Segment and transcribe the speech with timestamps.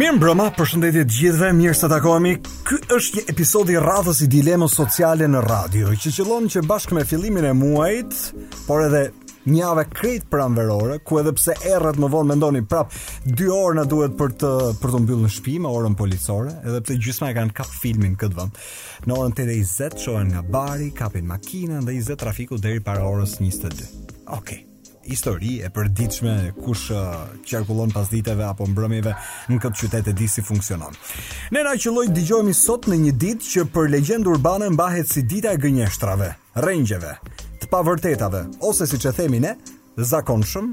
[0.00, 2.30] Mirë mbrëma, përshëndetje gjithve, mirë së takohemi.
[2.64, 6.96] Ky është një episod i radhës i dilemës sociale në radio, që qëllon që bashkë
[6.96, 8.14] me fillimin e muajit,
[8.64, 9.02] por edhe
[9.52, 12.96] njave krejt pranverore, ku edhe pse errët më vonë mendoni prap
[13.36, 16.80] 2 orë na duhet për të për të mbyllur në shtëpi me orën policore, edhe
[16.88, 18.64] pse gjysma e kanë kap filmin këtë vend.
[19.04, 23.36] Në orën 8:20 shohen nga bari, kapin makinën dhe i zë trafiku deri para orës
[23.44, 23.90] 22.
[23.92, 24.20] Okej.
[24.40, 24.64] Okay
[25.06, 27.10] histori e përditshme kush uh,
[27.50, 29.14] qarkullon pas diteve apo mbrëmjeve
[29.50, 30.94] në këtë qytet e di si funksionon.
[31.54, 35.54] Ne na qelloj dëgjojmë sot në një ditë që për legjendë urbane mbahet si dita
[35.56, 36.32] e gënjeshtrave,
[36.66, 37.16] rrengjeve,
[37.62, 39.56] të pavërtetave ose siç e themi ne,
[39.98, 40.72] zakonshëm,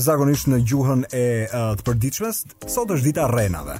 [0.00, 3.78] zakonisht në gjuhën e uh, të përditshmes, sot është dita renave.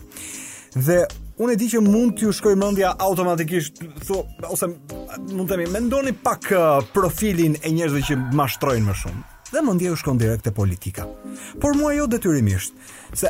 [0.75, 1.03] Dhe
[1.43, 4.21] unë e di që mund t'ju shkoj mëndja automatikisht, thu,
[4.53, 9.61] ose mund të themi, mendoni pak uh, profilin e njerëzve që mashtrojnë më shumë dhe
[9.61, 11.05] më u shkon direkt e politika.
[11.61, 12.73] Por mua jo dhe të rrimisht,
[13.13, 13.29] se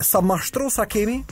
[0.00, 1.24] sa mashtro sa kemi,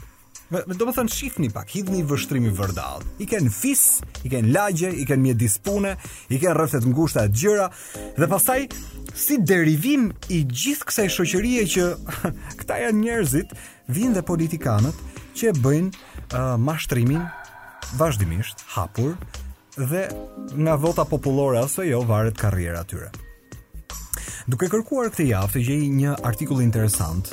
[0.51, 4.51] me, me do më thënë shifni pak, hidhni vështrimi vërdal, i ken fis, i ken
[4.55, 5.95] lagje, i ken mje dispune,
[6.31, 7.69] i ken rëfset ngushta e gjyra,
[8.19, 8.67] dhe pasaj,
[9.15, 11.87] si derivim i gjithë kësaj shoqërie që
[12.63, 13.55] këta janë njerëzit,
[13.87, 17.23] vinë dhe politikanët që e bëjnë uh, mashtrimin
[18.01, 19.15] vazhdimisht, hapur,
[19.79, 20.09] dhe
[20.59, 23.13] nga vota populore aso jo varet karriera tyre.
[24.51, 27.33] Duke kërkuar këtë javë të gjej një artikull interesant,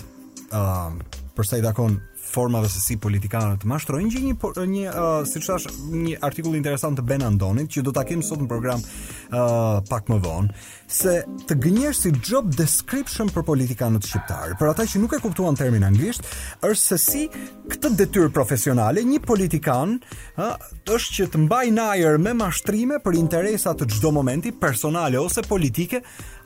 [0.52, 1.98] ëm, uh, për sa i dakon
[2.32, 6.56] formave se si politikanët të mashtrojnë gjë një po, një uh, siç thash një artikull
[6.60, 8.86] interesant të Ben Andonit që do ta kemi sot në program ë
[9.32, 10.52] uh, pak më vonë,
[10.92, 15.56] se të gënjesh si job description për politikanët shqiptarë, për ata që nuk e kuptuan
[15.58, 16.26] termin anglisht,
[16.68, 17.24] është se si
[17.72, 19.98] këtë detyr profesionale, një politikan
[20.36, 20.50] ë
[20.92, 25.44] është që të mbaj në ajër me mashtrime për interesa të çdo momenti personale ose
[25.48, 26.02] politike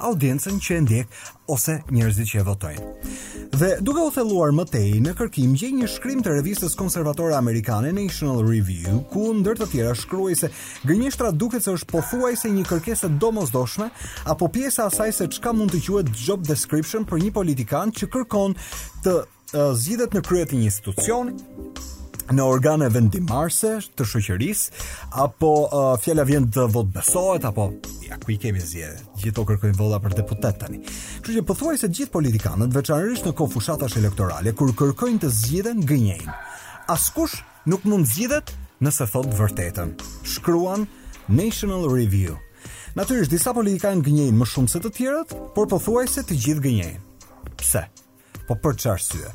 [0.06, 1.16] audiencën që e ndjek
[1.54, 2.86] ose njerëzit që e votojnë.
[3.56, 7.92] Dhe duke u thelluar më tej në kërkim gjej një shkrim të revistës konservatore amerikane
[7.96, 10.50] National Review, ku ndër të tjera shkruajse
[10.90, 13.90] gënjeshtra duket se është pothuajse një kërkesë domosdoshme
[14.36, 18.56] apo pjesa asaj se çka mund të quhet job description për një politikan që kërkon
[19.06, 21.32] të uh, zgjidhet në krye të një institucioni,
[22.36, 24.86] në organe vendimarse të shoqërisë
[25.24, 27.70] apo uh, fjala vjen të votë besohet apo
[28.10, 29.32] ja ku i kemi zgjedhje.
[29.32, 30.82] to kërkojnë vota për deputet tani.
[31.24, 36.34] Kështu që pothuajse gjithë politikanët veçanërisht në kohë fushatash elektorale kur kërkojnë të zgjidhen gënjejnë.
[36.92, 38.52] Askush nuk mund zgjidhet
[38.84, 39.96] nëse thot vërtetën.
[40.26, 40.84] Shkruan
[41.30, 42.36] National Review.
[42.96, 47.02] Natyrisht disa politikanë gënjejnë më shumë se të tjerët, por pothuajse të gjithë gënjejnë.
[47.60, 47.82] Pse?
[48.48, 49.32] Po për çfarë arsye?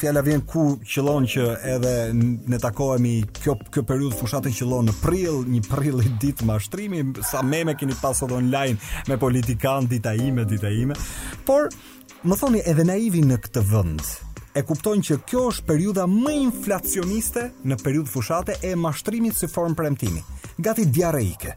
[0.00, 1.44] fjala vjen ku qëllon që
[1.75, 3.12] edhe ne takohemi
[3.43, 7.99] kjo kjo periudhë fushatën qëllon në prill, një prill i ditë mashtrimi, sa meme keni
[8.00, 8.81] pasur online
[9.12, 10.97] me politikan dita ime, dita ime.
[11.44, 11.69] Por
[12.25, 14.09] më thoni edhe naivin në këtë vend
[14.55, 19.78] e kuptojnë që kjo është periudha më inflacioniste në periud fushate e mashtrimit si formë
[19.78, 20.22] premtimi,
[20.59, 21.55] gati ike.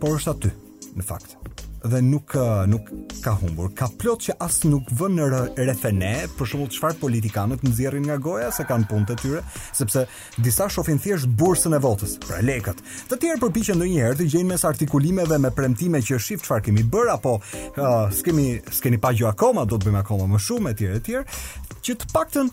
[0.00, 0.50] Por është aty,
[0.96, 2.34] në fakt dhe nuk
[2.68, 2.88] nuk
[3.22, 3.70] ka humbur.
[3.76, 5.26] Ka plot që as nuk vën në
[5.68, 9.42] refene, për shembull çfarë politikanët nxjerrin nga goja se kanë punë të tyre,
[9.76, 10.04] sepse
[10.44, 12.82] disa shohin thjesht bursën e votës, pra lekët.
[13.10, 17.12] Të tjerë përpiqen ndonjëherë të gjejnë mes artikulimeve me premtime që shif çfarë kemi bër
[17.14, 21.40] apo uh, skemi skeni pa gjë akoma, do të bëjmë akoma më shumë etj etj,
[21.86, 22.50] që të paktën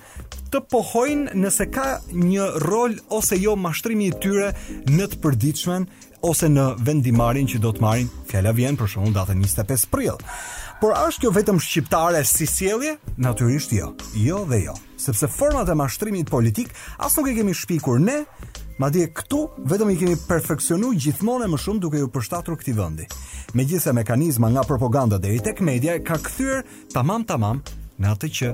[0.53, 4.53] të pohojnë nëse ka një rol ose jo mashtrimi i tyre
[4.93, 5.89] në të përditshmen
[6.23, 10.17] ose në vendimarin që do të marrin fjala vjen për shkakun datën 25 prill.
[10.79, 12.95] Por është kjo vetëm shqiptare si sjellje?
[13.23, 13.91] Natyrisht jo.
[14.19, 18.21] Jo dhe jo, sepse format e mashtrimit politik as nuk e kemi shpikur ne,
[18.79, 23.07] madje këtu vetëm i kemi perfeksionuar gjithmonë më shumë duke iu përshtatur këtij vendi.
[23.53, 26.63] Megjithëse mekanizma nga propaganda deri tek media e ka kthyer
[26.95, 27.63] tamam tamam
[27.99, 28.51] në atë që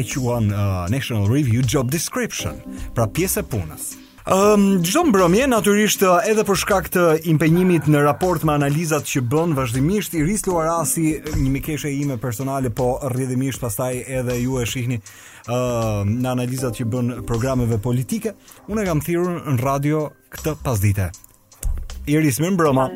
[0.00, 2.60] e quajnë uh, National Review Job Description,
[2.94, 3.86] pra pjesë e punës
[4.34, 9.04] um, ehm, më bromje, naturisht eh, edhe për shkak të impenjimit në raport me analizat
[9.06, 14.64] që bën vazhdimisht, i rrisë një mikeshe ime personale, po rrjedhimisht pastaj edhe ju e
[14.66, 18.34] shihni uh, në analizat që bën programeve politike,
[18.68, 21.10] unë e kam thirrur në radio këtë pasdite.
[22.06, 22.88] Iris, më mbroma.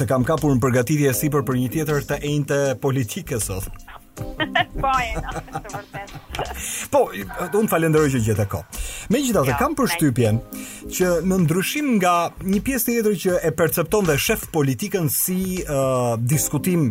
[0.00, 3.68] Të kam kapur në përgatitje si për, për një tjetër të ejnë të politike sot.
[4.82, 6.14] po, e no, të vërtet.
[6.92, 7.02] po,
[7.60, 8.62] unë falenderoj që gjithë e ko.
[8.64, 8.84] Jo,
[9.14, 10.40] me gjitha dhe kam kam përshtypjen
[10.98, 12.14] që në ndryshim nga
[12.44, 16.90] një pjesë të jetër që e percepton dhe shef politikën si uh, diskutim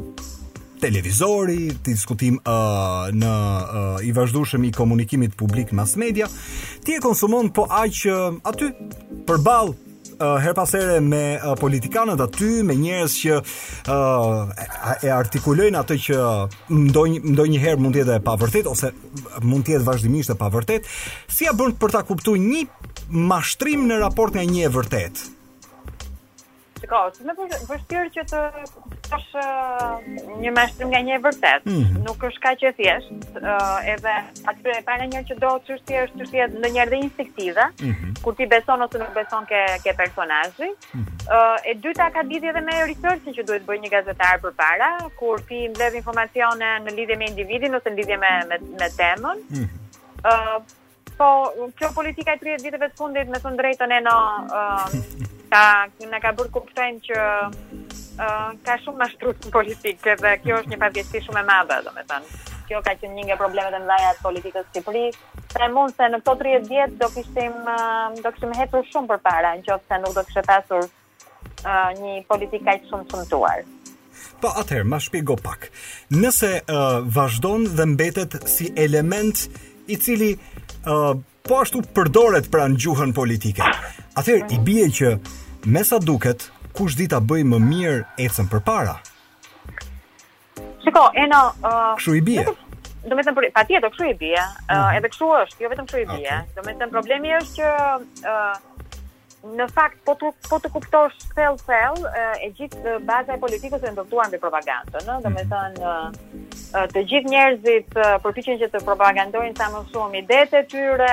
[0.80, 6.30] televizori, të diskutim uh, në uh, i vazhdueshëm i komunikimit publik mas media,
[6.86, 8.72] ti e konsumon po aq uh, aty
[9.28, 9.76] përball
[10.20, 14.52] her pas here me uh, politikanët aty, me njerëz që uh,
[15.06, 16.18] e artikulojnë atë që
[16.88, 18.92] ndonjë ndonjëherë mund të jetë e pavërtet ose
[19.44, 20.88] mund të jetë vazhdimisht e pavërtet,
[21.32, 22.66] si ja bën për ta kuptuar një
[23.32, 25.28] mashtrim në raport me një e vërtetë?
[26.90, 28.40] shiko, të më vështirë që të
[29.10, 29.30] tash
[30.42, 31.66] një mashtrim nga një e vërtet.
[31.66, 32.04] Mm -hmm.
[32.08, 34.14] Nuk është kaq e thjeshtë, uh, edhe
[34.52, 38.14] aty e para njëherë që do të është thjesht në njëri instinktive, mm -hmm.
[38.24, 40.70] kur ti beson ose nuk beson ke ke personazhi.
[40.94, 41.16] Mm -hmm.
[41.36, 44.90] uh, e dyta ka lidhje edhe me researchin që duhet bëjë një gazetar përpara,
[45.20, 49.38] kur ti mbledh informacione në lidhje me individin ose në lidhje me me, me temën.
[49.52, 49.68] Mm -hmm.
[50.30, 50.58] uh,
[51.18, 51.30] po,
[51.78, 54.16] kjo politika e 30 viteve të fundit me të drejtën e në
[54.58, 60.62] uh, ta na ka bërë kuptojmë që uh, ka shumë mashtrues në politikë dhe kjo
[60.62, 62.38] është një pavjetësi shumë e madhe, domethënë.
[62.70, 65.26] Kjo ka qenë një nga problemet e mëdha të politikës së Shqipërisë.
[65.56, 69.56] Pra mund se në këto 30 vjet do kishim uh, do kishim hetur shumë përpara
[69.58, 73.66] nëse nuk do kishte pasur uh, një politikë kaq shumë shumtuar.
[74.40, 75.72] Po atëherë, ma shpigo pak.
[76.14, 79.42] Nëse uh, vazhdon dhe mbetet si element
[79.90, 83.66] i cili uh, po ashtu përdoret pra në gjuhën politike.
[84.18, 85.14] Atëherë i bie që
[85.72, 88.98] me sa duket, kush di ta bëj më mirë ecën përpara?
[90.84, 91.42] Shiko, e në...
[91.64, 92.46] Uh, kështu i bie?
[93.08, 94.42] Do me të më pa tjetë, kështu i bie.
[94.68, 94.98] Uh, mm.
[95.00, 96.26] edhe kështu është, jo vetëm kështu i bie.
[96.26, 96.56] Okay.
[96.58, 98.24] Do me të më problemi është që...
[98.24, 98.58] Uh,
[99.44, 102.02] në fakt po të, po të kuptosh thell thell
[102.44, 105.16] e gjithë baza e politikës e ndërtuar me propagandën, mhm.
[105.16, 105.22] ëh,
[105.92, 111.12] domethënë të gjithë njerëzit përpiqen që të propagandojnë sa më shumë idetë e tyre,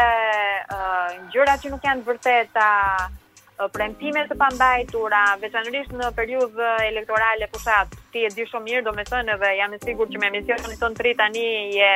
[0.79, 2.67] ëh, gjëra që nuk janë vërteta,
[3.73, 9.05] premtime të pambajtura, veçanërisht në periudhë elektorale pushat, ti e di shumë mirë, do me
[9.09, 11.45] thënë dhe jam e sigur që me emisionin të tri tani
[11.79, 11.93] je,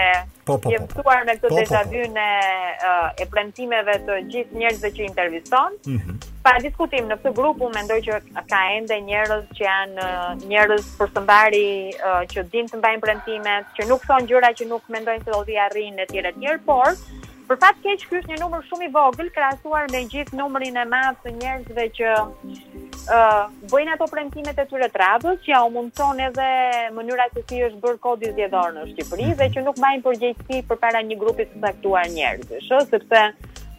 [0.48, 0.72] po, po, po.
[0.74, 1.04] je po.
[1.28, 5.78] me këtë po, po deja po, eh, e premtimeve të gjithë njerëzve që intervjuson.
[5.92, 6.26] Mm -hmm.
[6.44, 8.12] Pa diskutim në këtë grupu, mendoj që
[8.50, 13.00] ka ende njerëz që janë eh, njerëz për të mbari eh, që dinë të mbajnë
[13.04, 16.14] premtimet, që nuk thon gjëra që nuk mendojnë se do t'i arrinë etj.
[16.40, 16.90] tjere por
[17.50, 20.84] Për fat keq ky është një numër shumë i vogël krahasuar me gjithë numrin e
[20.86, 23.40] madh të njerëzve që ë uh,
[23.72, 26.46] bëjnë ato premtimet e tyre të që ja u mundson edhe
[26.98, 31.02] mënyra se si është bërë kodi zgjedhor në Shqipëri dhe që nuk mbajnë përgjegjësi përpara
[31.10, 33.26] një grupi të caktuar njerëzish, ëh, sepse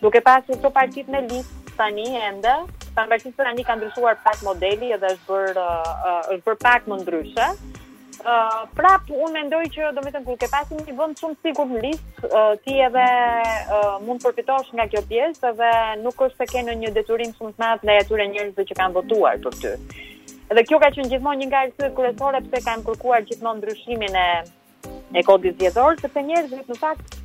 [0.03, 2.57] duke pasur këto partitë në listë tani ende,
[2.99, 7.53] pambajtësia tani ka ndryshuar pak modeli edhe është bërë uh, është bërë pak më ndryshe
[8.77, 11.81] prap un mendoj që do të thënë kur ke pasi një vend shumë sigurt në
[11.85, 15.71] listë, uh, ti edhe uh, mund përfitosh nga kjo pjesë, dhe
[16.03, 18.95] nuk është se ke në një detyrim shumë të madh ndaj atyre njerëzve që kanë
[18.99, 19.73] votuar për ty.
[20.51, 24.27] Edhe kjo ka qenë gjithmonë një nga arsyet kryesore pse kanë kërkuar gjithmonë ndryshimin e
[25.15, 27.17] e kodit zgjedhor, sepse njerëzit në fakt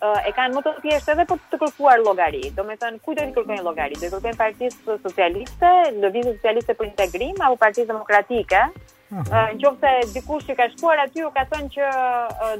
[0.00, 2.42] e kanë më të thjeshtë edhe për të kërkuar llogari.
[2.58, 3.98] Do të thënë, kujt do të kërkojnë llogari?
[4.00, 5.70] Do të kërkojnë Partisë Socialiste,
[6.04, 8.60] Lëvizje Socialiste për Integrim apo Partisë Demokratike?
[9.08, 11.92] Në qofë se dikush që ka shkuar aty u ka thënë që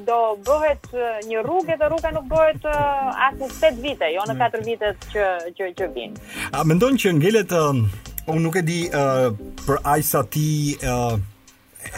[0.07, 0.87] do bëhet
[1.29, 2.65] një rrugë dhe rruga nuk bëhet
[3.27, 4.65] asë 7 vite, jo në 4 mm.
[4.71, 5.27] vite që,
[5.59, 6.25] që, që vinë.
[6.57, 9.29] A mendon që ngellet, uh, unë nuk e di uh,
[9.67, 10.47] për ajsa ti
[10.81, 11.21] uh,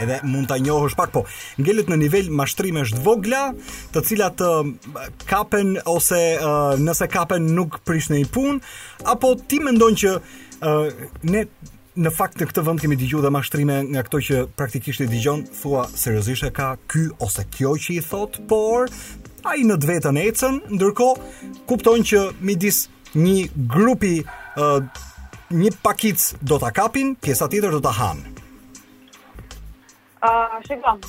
[0.03, 1.23] edhe mund ta njohësh pak, po
[1.63, 3.43] ngelet në nivel mashtrimesh të vogla,
[3.95, 4.67] të cilat uh,
[5.31, 8.59] kapen ose uh, nëse kapen nuk prish në i punë,
[9.15, 11.47] apo ti mendon që uh, ne
[11.99, 15.41] në fakt në këtë vend kemi dëgjuar dhe mashtrime nga këto që praktikisht i dëgjon,
[15.59, 18.87] thua seriozisht e ka ky ose kjo që i thot, por
[19.51, 21.31] ai në të vetën ecën, ndërkohë
[21.69, 24.85] kupton që midis një grupi uh,
[25.51, 28.30] një pakic do ta kapin, pjesa tjetër do ta hanë.
[30.29, 30.61] Uh,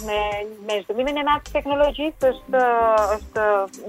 [0.09, 0.21] me,
[0.67, 2.61] me zhvillimin e mas teknologjisë është,
[3.17, 3.43] është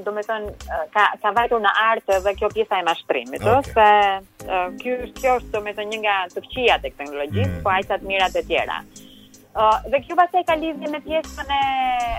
[0.03, 0.49] do me thënë,
[0.95, 4.19] ka, ka vajtur në artë dhe kjo pjesa e mashtrimit, okay.
[4.43, 7.63] do, kjo, kjo është do me thënë një nga të fqia të teknologjisë, mm.
[7.63, 8.81] po ajtë atë mirat e tjera.
[9.53, 11.61] Uh, dhe kjo pas ka lidhje me pjesën e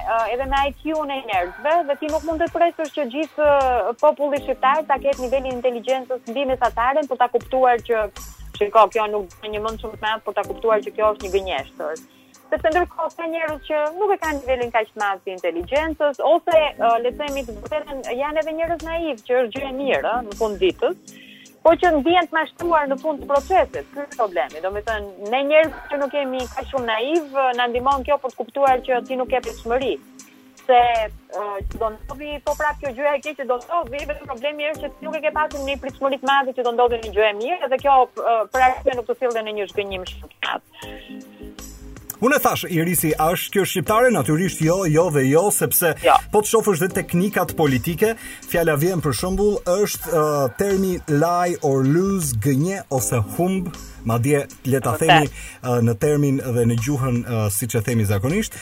[0.06, 0.82] uh, edhe me iq
[1.12, 3.50] në e njerëzve, dhe ti nuk mund të presësh që gjithë
[4.00, 8.06] populli shqiptar ta ketë nivelin inteligjencës mbi mesatarën për ta kuptuar që
[8.56, 11.99] Shiko, kjo nuk një mund shumë të për ta kuptuar që kjo është një gënjeshtër
[12.53, 16.61] sepse ndërkohë ka njerëz që nuk e kanë nivelin kaq të madh të inteligjencës ose
[16.61, 16.81] mm.
[16.81, 20.25] uh, le të themi të janë edhe njerëz naiv që është gjë e mirë ëh
[20.29, 21.15] në fund ditës
[21.65, 24.61] po që ndjen të mashtruar në fund të procesit, ky është problemi.
[24.61, 28.39] Domethënë, ne njerëz që nuk jemi kaq shumë naiv, uh, na ndihmon kjo për të
[28.43, 29.91] kuptuar që ti nuk ke përshmëri,
[30.67, 34.69] se uh, do ndodhi po prapë kjo gjëja e ke që do ndodhi, vetëm problemi
[34.75, 37.15] është që ti nuk e ke pasur një pritshmëri të madhe që do ndodhi një
[37.17, 37.97] gjë e mirë dhe kjo
[38.27, 41.71] uh, nuk të sillte në një zhgënjim shumë të madh.
[42.25, 46.14] Unë thash, Irisi, a është kjo shqiptare natyrisht jo, jo dhe jo, sepse ja.
[46.14, 46.14] Jo.
[46.33, 48.14] po të shofësh dhe teknikat politike,
[48.49, 53.69] fjala vjen për shembull është uh, termi lie or lose, gënje ose humb,
[54.04, 58.56] madje le ta themi uh, në termin dhe në gjuhën uh, siç e themi zakonisht,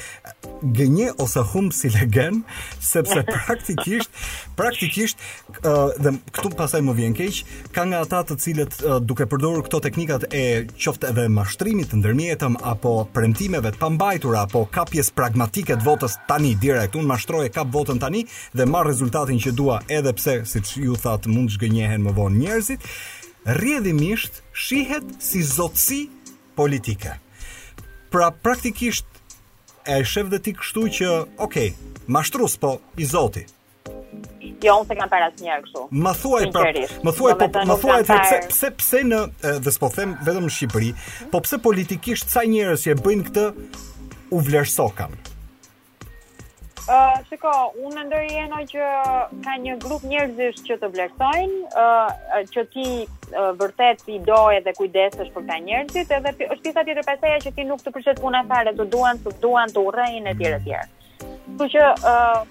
[0.62, 2.42] gënje ose humb si legen,
[2.92, 4.10] sepse praktikisht
[4.58, 5.18] praktikisht
[5.66, 7.40] uh, dhe këtu pasaj më vjen keq,
[7.74, 10.44] ka nga ata të cilët uh, duke përdorur këto teknikat e
[10.76, 16.54] qoftë edhe mashtrimit të ndërmjetëm apo premtimeve të pambajtura apo kapjes pragmatike të votës tani
[16.60, 20.76] direkt, unë mashtroj e kap votën tani dhe marr rezultatin që dua edhe pse siç
[20.84, 22.84] ju thatë mund të zgënjehen më vonë njerëzit,
[23.46, 26.02] rrjedhimisht shihet si zotësi
[26.54, 27.16] politike.
[28.12, 29.06] Pra praktikisht
[29.88, 31.08] e shef dhe ti kështu që,
[31.42, 31.72] okej,
[32.06, 33.44] ma shtrus po i zoti.
[34.62, 35.84] Jo, unë se kam parë asë kështu.
[36.04, 36.64] Më thuaj, pra,
[37.08, 38.22] më thuaj, po, më thuaj, par...
[38.28, 39.20] pse, pse, pse në,
[39.64, 40.92] dhe s'po them, vetëm në Shqipëri,
[41.32, 43.46] po pse politikisht sa njërës që e bëjnë këtë
[44.38, 44.86] u vlerëso
[46.90, 47.50] Uh, shiko,
[47.86, 48.86] unë në jeno që
[49.46, 54.72] ka një grup njerëzish që të vlerësojnë, uh, që ti uh, vërtet i doje dhe
[54.74, 58.40] kujdesesh për ta njerëzit, edhe është tisa tjetër peseja që ti nuk të përshet puna
[58.50, 60.88] fare, të duan të, duan të urejnë e tjere tjere.
[61.22, 61.84] Kështu që
[62.14, 62.42] uh,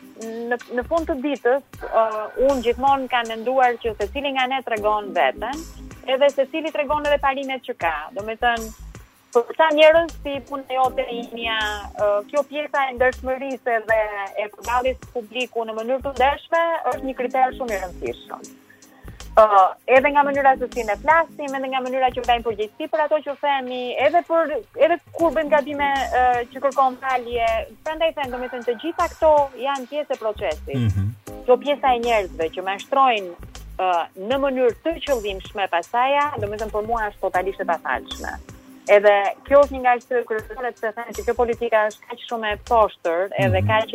[0.54, 4.62] në, në fund të ditës, uh, unë gjithmonë kam menduar që se cili nga ne
[4.64, 5.68] të regon vetën,
[6.08, 7.96] edhe se cili të edhe parimet që ka.
[8.16, 8.72] Do me tënë,
[9.32, 11.56] Sa njerëz si puna jote Inia,
[12.28, 14.00] kjo pjesa e ndërshmërisë dhe
[14.44, 18.50] e përballjes publiku në mënyrë të ndërshme, është një kriter shumë i rëndësishëm.
[19.32, 23.04] Uh, edhe nga mënyra se si ne flasim, edhe nga mënyra që bëjmë përgjegjësi për
[23.06, 24.52] ato që themi, edhe për
[24.88, 27.48] edhe kur bën gabime uh, që kërkon falje,
[27.88, 29.32] prandaj them domethënë të gjitha këto
[29.64, 30.76] janë pjesë e procesit.
[30.76, 31.40] Mm -hmm.
[31.48, 37.08] Kjo pjesa e njerëzve që mashtrojnë uh, në mënyrë të qëllimshme pasaja, domethënë për mua
[37.14, 38.36] është totalisht e pafalshme.
[38.92, 39.12] Edhe
[39.48, 42.56] kjo është një nga arsyet kryesore të thënë se kjo politika është kaq shumë e
[42.70, 43.68] poshtër, edhe mhm.
[43.70, 43.94] kaq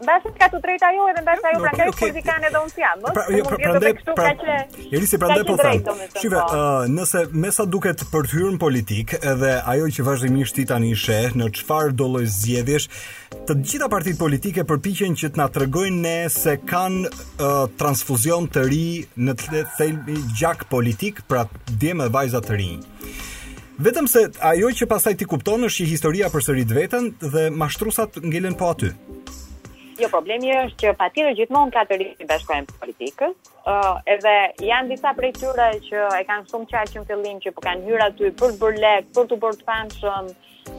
[0.04, 3.04] Mbasë ka të drejtë ajo edhe ndaj ajo prandaj kur di kanë edhe unë jam.
[3.16, 6.08] Pra jo pra prandaj këtu pra, ka që Eri se prandaj po thënë.
[6.20, 6.58] Shive, po.
[6.58, 10.66] uh, nëse me sa duket për të hyrë në politik edhe ajo që vazhdimisht i
[10.72, 12.90] tani sheh në çfarë do lloj zgjedhësh,
[13.48, 17.32] të gjitha partitë politike përpiqen që të na tregojnë ne se kanë uh,
[17.80, 18.84] transfuzion të ri
[19.30, 22.84] në të thelbi gjak politik, pra dhe me vajza të rinj.
[23.86, 28.54] Vetëm se ajo që pasaj ti kuptonë është që historia përsërit veten dhe mashtrusat ngelen
[28.60, 28.92] po aty.
[29.96, 34.34] Jo, problemi është që pa tjetër gjithmonë ka të rritë bashkojnë politikës, uh, edhe
[34.70, 38.10] janë disa prej tyre që e kanë shumë qaqë në fillim që po kanë hyra
[38.18, 40.18] ty për të bërlek, për të bërë të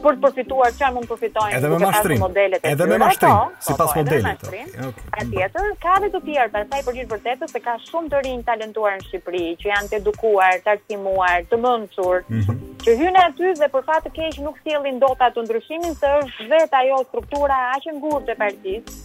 [0.03, 3.91] për të përfituar çfarë mund përfitojnë edhe me mashtrim modelet edhe me mashtrim po, sipas
[3.91, 7.61] po, po, modelit okay tjetër ka edhe të tjerë për sa i përgjigj vërtetë se
[7.67, 12.23] ka shumë të rinj talentuar në Shqipëri që janë të edukuar të arsimuar të mençur
[12.31, 12.59] mhm.
[12.83, 16.49] që hyjnë aty dhe për fat të keq nuk sjellin dot atë ndryshimin se është
[16.53, 19.03] vetë ajo struktura aq e ngurtë e partisë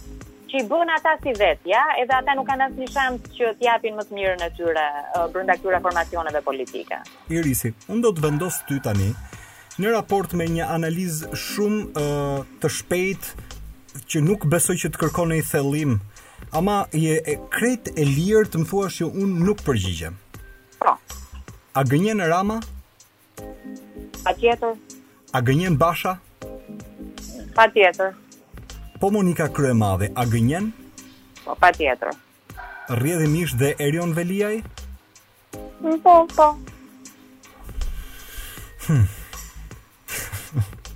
[0.53, 3.65] që i bën ata si vetë, ja, edhe ata nuk kanë asnjë shans që të
[3.65, 4.83] japin më të mirën e tyre
[5.17, 6.99] uh, brenda këtyre formacioneve politike.
[7.33, 9.07] Irisi, unë do të vendos ty tani
[9.81, 15.33] në raport me një analizë shumë uh, të shpejtë që nuk besoj që të kërkon
[15.33, 15.95] i thellim.
[16.53, 20.17] Ama je e kret e lirë të më thuash që unë nuk përgjigjem.
[20.81, 20.93] Po.
[21.73, 22.59] A gënjen Rama?
[24.23, 24.75] Pa tjetër.
[25.33, 26.15] A gënjen Basha?
[27.57, 28.13] Pa tjetër.
[29.01, 30.69] Po Monika Krye Madhe, a gënjen?
[31.43, 32.13] Po pa tjetër.
[32.93, 34.59] Rrjedhimisht dhe Erion Veliaj?
[36.03, 36.51] Po, po.
[38.85, 39.05] Hmm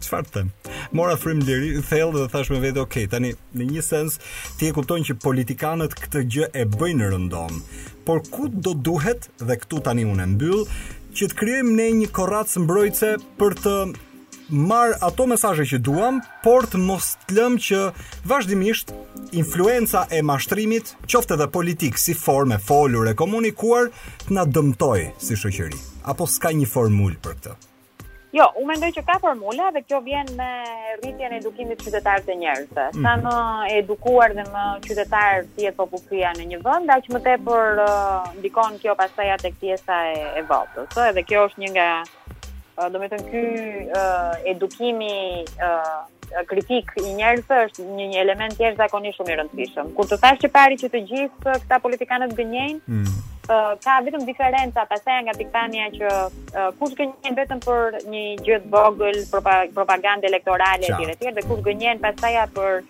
[0.08, 0.50] çfarë të them.
[0.98, 4.20] Mora frym liri, thellë dhe thash me vetë, okay, tani në një sens
[4.60, 7.62] ti e kupton që politikanët këtë gjë e bëjnë rëndom.
[8.08, 10.64] Por ku do duhet dhe këtu tani unë mbyll
[11.18, 13.76] që të krijojmë ne një korrac mbrojtëse për të
[14.70, 17.82] marr ato mesazhe që duam, por të mos të lëm që
[18.32, 18.94] vazhdimisht
[19.36, 23.92] influenca e mashtrimit, qoftë edhe politik, si formë folur e komunikuar,
[24.24, 25.84] të na dëmtojë si shoqëri.
[26.08, 27.58] Apo s'ka një formulë për këtë?
[28.38, 30.48] Jo, u mendoj që ka formula dhe kjo vjen me
[31.00, 32.84] rritjen e edukimit qytetar të njerëzve.
[32.90, 33.06] Mhm.
[33.06, 33.38] Sa më
[33.80, 38.78] edukuar dhe më qytetar ti e popullsia në një vend, aq më tepër uh, ndikon
[38.84, 40.94] kjo pastaj tek pjesa e, e votës.
[41.00, 45.14] Ëh, edhe kjo është një nga uh, do të thënë ky uh, edukimi
[45.72, 46.06] uh,
[46.48, 49.94] kritik i njerëzve është një, një element i zakonisht shumë i rëndësishëm.
[49.98, 53.18] Kur të thash që pari që të gjithë këta politikanët gënjejnë, mm.
[53.86, 58.74] ka vetëm diferenca pasaj nga pikpamja që uh, kush gënjen vetëm për një gjë të
[58.76, 59.22] vogël,
[59.80, 61.12] propagandë elektorale etj.
[61.16, 61.34] etj.
[61.40, 62.82] dhe kush gënjen pasaja për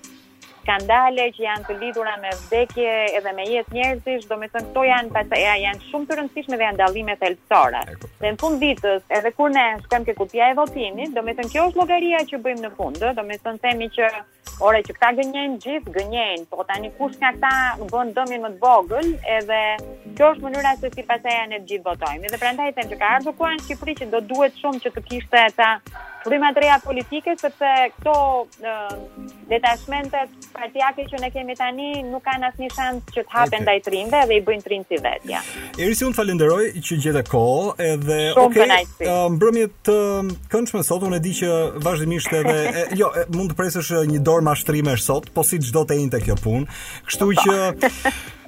[0.67, 4.83] skandale që janë të lidhura me vdekje edhe me jetë njerëzish, do me thënë këto
[4.83, 7.83] janë, pas, janë shumë të rëndësishme dhe janë dalime thelësore.
[8.19, 11.53] Dhe në fund ditës, edhe kur ne shkëm ke kupja e votimit, do me thënë
[11.53, 14.09] kjo është logaria që bëjmë në fundë, do me thënë themi që
[14.67, 18.63] ore që këta gënjenë gjithë gënjenë, po tani kush nga këta bën dëmin më të
[18.67, 19.61] vogël, edhe
[20.17, 22.35] kjo është mënyra se si pas e janë e gjithë votojmë.
[22.35, 25.05] Dhe prandaj them që ka ardhur koha në Shqipëri që do duhet shumë që të
[25.11, 25.69] kishte ata
[26.35, 28.13] atë reja politike, sepse këto
[28.59, 28.97] uh,
[29.49, 33.81] detashmentet partijake që ne kemi tani nuk kanë asë një shansë që të hapen okay.
[33.85, 35.41] trinëve dhe i bëjnë trim si vetë, ja.
[35.77, 37.43] Eri si unë të falenderoj që gjithë e ko,
[37.79, 38.19] edhe...
[38.35, 41.51] Shumë okay, Mbrëmjet të uh, këndshme sot, unë e di që
[41.85, 42.57] vazhdimisht edhe...
[42.67, 44.57] e, jo, e, mund të presësh një dorë ma
[45.01, 47.45] sot, po si gjdo të e kjo punë, kështu po.
[47.45, 47.61] që...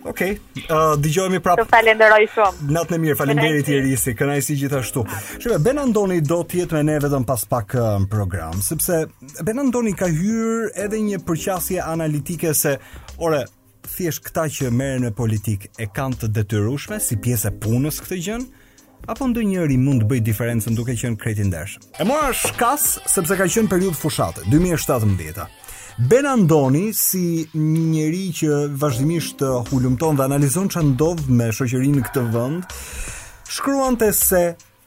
[0.08, 1.66] Ok, uh, digjojmë i prapë.
[1.66, 2.68] Të falenderoj shumë.
[2.72, 5.04] Natë në mirë, falenderit i erisi, këna si gjithashtu.
[5.44, 9.02] Shumë, Ben Andoni do tjetë me ne vetëm pas pak uh, program, sepse
[9.44, 12.78] Ben Andoni ka hyrë edhe një përqasje analitike se,
[13.20, 13.44] ore,
[13.96, 18.22] thjesht këta që merren me politikë e kanë të detyrushme, si pjesë e punës këtë
[18.30, 18.66] gjënë,
[19.12, 21.84] apo ndë njëri mund të bëjë diferencën duke qenë kretin dërshë.
[22.00, 25.50] E mora shkas, sepse ka qënë periudhë fushatë, 2017-a.
[25.98, 32.00] Ben Andoni si një njëri që vazhdimisht uh, hulumton dhe analizon që ndodhë me shoqerinë
[32.02, 32.74] në këtë vënd,
[33.50, 34.44] shkruante të se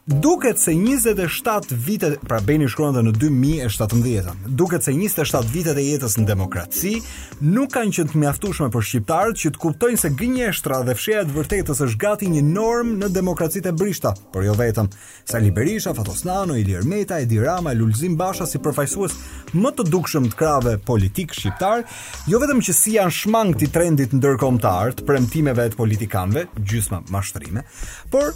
[0.07, 5.85] Duket se 27 vitet, pra Beni shkruan dhe në 2017 duket se 27 vitet e
[5.85, 6.97] jetës në demokraci
[7.39, 11.31] nuk kanë qenë të mjaftueshme për shqiptarët që të kuptojnë se gënjeshtra dhe fshehja e
[11.37, 14.89] vërtetës është gati një norm në demokracitë e brishta, por jo vetëm.
[15.31, 19.15] Sali Berisha, Fatosnano, Ilir Meta, Edi Rama, Lulzim Basha si përfaqësues
[19.55, 24.99] më të dukshëm të krave politikë shqiptarë jo vetëm që si janë shmangti trendit ndërkombëtar
[24.99, 27.63] të premtimeve të politikanëve, gjysma mashtrime,
[28.11, 28.35] por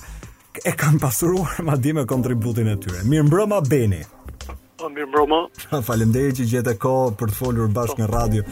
[0.65, 3.03] e kanë pasuruar ma di me kontributin e tyre.
[3.09, 4.01] Mirë mbroma, Beni.
[4.77, 5.41] Pa, mirë mbroma.
[5.89, 8.47] Falemderi që gjete ko për të folur bashkë në radio.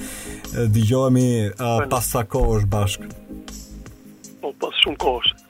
[0.74, 1.26] Dijohemi
[1.90, 3.08] pas sa ko është bashkë.
[4.42, 5.40] Po, pas shumë ko është.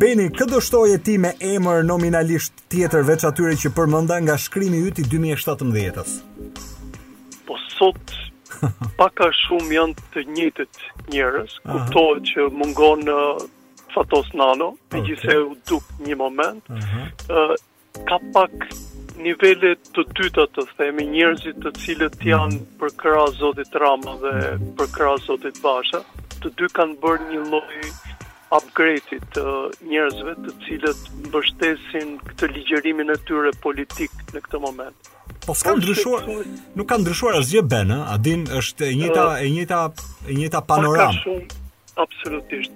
[0.00, 5.04] Beni, këtë shtoje ti me emër nominalisht tjetër veç atyre që përmënda nga shkrimi yti
[5.12, 6.16] 2017-ës?
[7.46, 8.14] Po, sot
[9.00, 13.18] paka shumë janë të njëtët njërës, kuptohet që mungon në
[13.94, 17.00] Fatos Nano, me gjithse u duk një moment, uh mhm.
[17.00, 17.54] -huh.
[18.08, 18.52] ka pak
[19.24, 22.28] nivellet të dyta të themi njerëzit të cilët mhm.
[22.28, 24.64] janë për këra Zotit Rama dhe mhm.
[24.78, 26.00] për këra Zotit Basha,
[26.42, 27.76] të dy kanë bërë një loj
[28.58, 29.44] upgrade-it të
[29.90, 34.96] njerëzve të cilët mbështesin këtë ligjerimin e tyre politik në këtë moment.
[35.46, 36.24] Po s'ka ndryshuar,
[36.76, 39.80] nuk ka ndryshuar asgjë bën, a din është e njëjta e njëjta
[40.30, 41.46] e njëjta panoramë.
[42.04, 42.72] Absolutisht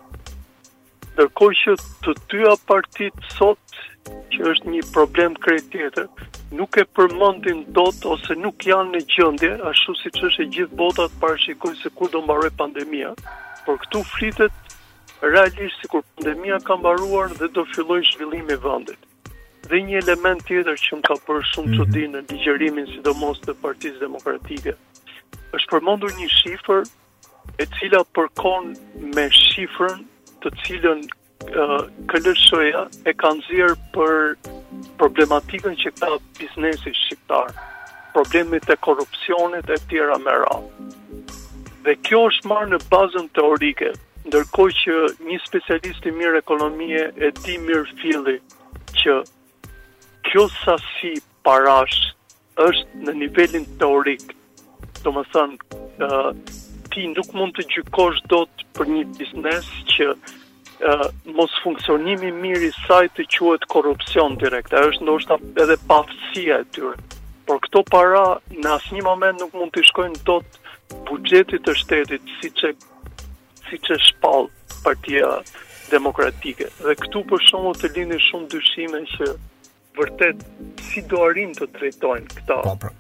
[1.19, 1.73] Ndërkohë që
[2.05, 3.73] të dyja partitë sot
[4.32, 6.05] që është një problem krejt tjetër,
[6.55, 11.10] nuk e përmendin dot ose nuk janë në gjendje, ashtu siç është e gjithë bota
[11.12, 13.12] të parashikoj se kur do mbaroj pandemia,
[13.65, 19.01] por këtu flitet realisht sikur pandemia ka mbaruar dhe do fillojë zhvillimi i vendit.
[19.67, 22.13] Dhe një element tjetër që më ka bërë shumë çudi mhm.
[22.15, 24.77] në digjerimin sidomos të Partisë Demokratike,
[25.51, 26.88] është përmendur një shifër
[27.60, 28.71] e cila përkon
[29.17, 30.08] me shifrën
[30.43, 31.02] të cilën
[32.12, 34.15] këllëshoja e kanë zirë për
[34.99, 37.54] problematikën që ka biznesi shqiptar,
[38.15, 40.60] problemit e korupcionit e tjera mera.
[41.86, 43.93] Dhe kjo është marë në bazën teorike,
[44.30, 44.97] ndërkoj që
[45.30, 48.38] një specialist i mirë ekonomie e ti mirë fili,
[48.99, 49.19] që
[50.28, 51.15] kjo sasi
[51.47, 52.04] parash
[52.65, 54.34] është në nivelin teorik,
[54.99, 55.56] të më thënë,
[56.93, 61.06] ti nuk mund të gjykosh dot për një biznes që uh,
[61.38, 64.73] mos funksionimi mirë i saj të quhet korrupsion direkt.
[64.73, 66.95] Ajo është ndoshta edhe pafësia e tyre.
[67.49, 68.23] Por këto para
[68.60, 70.60] në asnjë moment nuk mund të shkojnë dot
[71.10, 72.73] buxhetit të shtetit, siç e
[73.69, 74.49] siç e shpall
[74.84, 75.30] Partia
[75.91, 76.69] Demokratike.
[76.86, 79.34] Dhe këtu për shkakun të lindin shumë dyshime që
[79.97, 80.43] vërtet
[80.89, 82.58] si do arrin të trajtojnë këta.
[82.65, 82.91] Po, pra.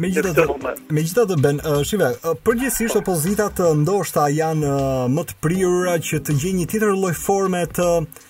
[0.00, 3.02] Megjithatë, megjithatë ben, uh, shive, uh, përgjithsisht po.
[3.04, 7.62] opozita të ndoshta janë uh, më të prirura që të gjejnë një tjetër lloj forme
[7.76, 8.26] të uh,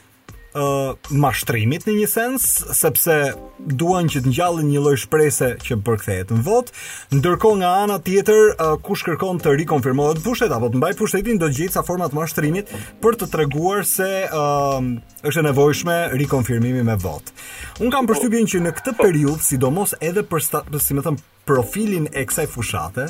[0.54, 3.16] uh, mashtrimit në një sens, sepse
[3.58, 6.70] duan që të ngjallin një lloj shpresë që përkthehet në vot,
[7.14, 11.50] ndërkohë nga ana tjetër uh, kush kërkon të rikonfirmohet pushtet apo të mbajë pushtetin do
[11.50, 12.70] gjejë sa forma të mashtrimit
[13.04, 14.78] për të treguar se uh,
[15.26, 17.32] është e nevojshme rikonfirmimi me vot.
[17.80, 22.10] Un kam përshtypjen që në këtë periudhë, sidomos edhe për sta, si më thën, profilin
[22.12, 23.08] e kësaj fushate,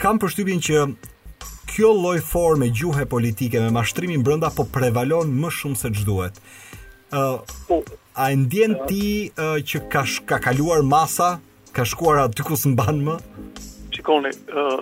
[0.00, 0.86] kam përshtypjen që
[1.76, 6.38] kjo lloj forme gjuhe politike me mashtrimin brenda po prevalon më shumë se ç'duhet.
[7.18, 11.36] ë uh, A ndjen ti uh, që ka ka kaluar masa,
[11.76, 13.16] ka shkuar aty ku s'mban më?
[13.92, 14.80] Shikoni, ë uh,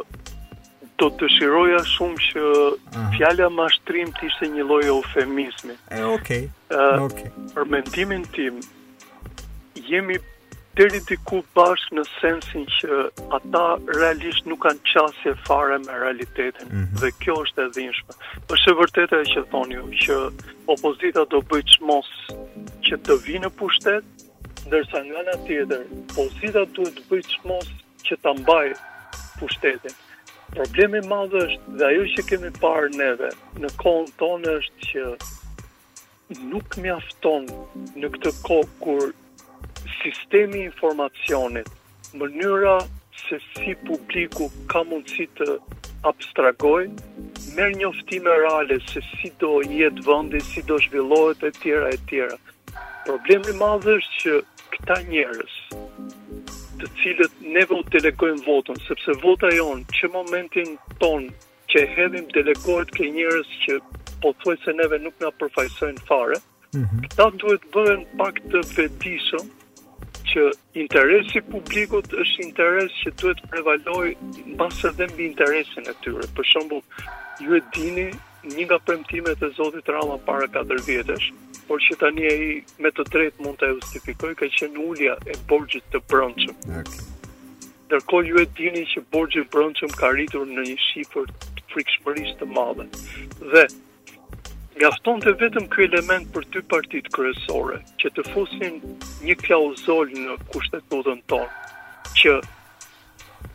[1.02, 3.00] do të shiroja shumë që uh.
[3.16, 5.74] fjala mashtrim të ishte një lloj eufemizmi.
[5.98, 6.46] E okay.
[6.70, 7.26] Uh, okay.
[7.57, 8.62] Për mendimin tim
[9.90, 10.22] jemi
[10.76, 13.00] deri diku bashkë në sensin që
[13.37, 13.60] ata
[13.98, 17.00] realisht nuk kanë qasje fare me realitetin mm -hmm.
[17.02, 18.14] dhe kjo është e dhimbshme.
[18.54, 20.16] Është e vërtetë që thonju ju që
[20.74, 22.08] opozita do bëj çmos
[22.87, 24.04] që të vinë në pushtet,
[24.68, 25.82] ndërsa nga tjetër
[26.20, 27.66] opozita duhet të bëj çmos
[28.06, 28.66] që ta mbaj
[29.38, 29.94] pushtetin.
[30.54, 33.30] Problemi madh është dhe ajo që kemi parë neve
[33.62, 35.02] në kohën tonë është që
[36.50, 37.42] nuk mjafton
[38.00, 39.02] në këtë kohë kur
[40.04, 41.66] sistemi informacionit,
[42.14, 42.78] mënyra
[43.24, 45.46] se si publiku ka mundësi të
[46.10, 46.82] abstragoj,
[47.56, 52.36] merë njoftime reale se si do jetë vëndi, si do zhvillohet e tjera e tjera.
[53.06, 54.38] Problemi madhë është që
[54.74, 55.56] këta njerës
[56.80, 61.30] të cilët ne vë delegojmë votën, sepse vota jonë që momentin tonë
[61.72, 63.78] që e hedhim delegojt ke njerës që
[64.24, 66.38] po thuaj se neve nuk nga përfajsojnë fare,
[66.74, 67.04] mm -hmm.
[67.06, 69.46] këta duhet bëhen pak të vedisëm
[70.35, 70.51] që
[70.83, 74.07] interesi publikut është interes që duhet prevaloj
[74.51, 76.27] në edhe mbi interesin e tyre.
[76.38, 76.83] Për shembull,
[77.44, 78.07] ju e dini
[78.57, 81.29] një nga premtimet e Zotit Rama para 4 vjetësh,
[81.68, 82.49] por që tani ai
[82.83, 86.79] me të drejtë mund të justifikoj, ka që në ullja e borgjit të brëndshëm.
[87.87, 92.85] Ndërkohë ju e dini që borgjit brëndshëm ka rritur në një shifër të të madhe.
[93.53, 93.64] Dhe,
[94.82, 98.80] Gafton të vetëm kë element për ty partit kërësore, që të fusin
[99.28, 101.68] një klauzol në kushtet kushtetodën tonë,
[102.18, 102.32] që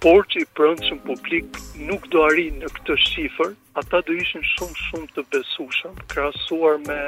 [0.06, 3.52] por që i prëndshëm publik nuk do ari në këtë shifër,
[3.82, 7.00] ata do ishin shumë shumë të besushëm, krasuar me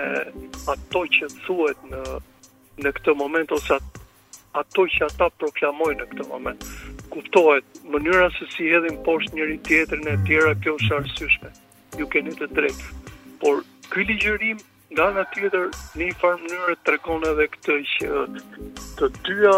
[0.75, 2.03] ato që thuet në,
[2.83, 3.79] në këtë moment, ose
[4.63, 6.67] ato që ata proklamojnë në këtë moment.
[7.15, 11.59] Kuptohet, mënyra se si hedhin poshtë njëri tjetër në tjera, kjo është
[12.03, 12.97] ju keni të drejtë,
[13.41, 14.59] por ky ligjërim
[14.95, 18.09] nga ana tjetër në një farë mënyrë tregon edhe këtë që
[18.99, 19.53] të dyja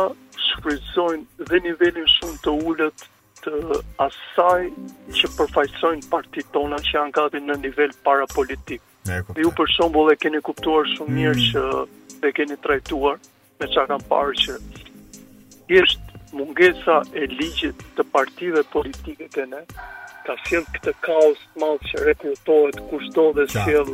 [0.49, 3.03] shfrytëzojnë dhe nivelin shumë të ulët
[3.45, 3.53] të
[4.07, 4.59] asaj
[5.19, 8.81] që përfaqësojnë partitë tona që janë gati në nivel parapolitik.
[9.09, 11.19] Ne ju për shembull e keni kuptuar shumë mm.
[11.19, 13.19] mirë që e keni trajtuar
[13.59, 14.57] me çka kanë parë që
[15.67, 19.61] thjesht mungesa e ligjit të partive politike të ne
[20.27, 23.93] ka sjell këtë kaos të madh që rekrutohet kushdo dhe sjell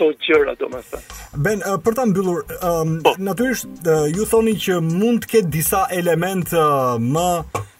[0.00, 1.02] këto gjëra, domethënë.
[1.46, 3.12] Ben, eh, për ta mbyllur, um, po.
[3.18, 6.64] natyrisht eh, ju thoni që mund të ketë disa elementë
[7.12, 7.28] më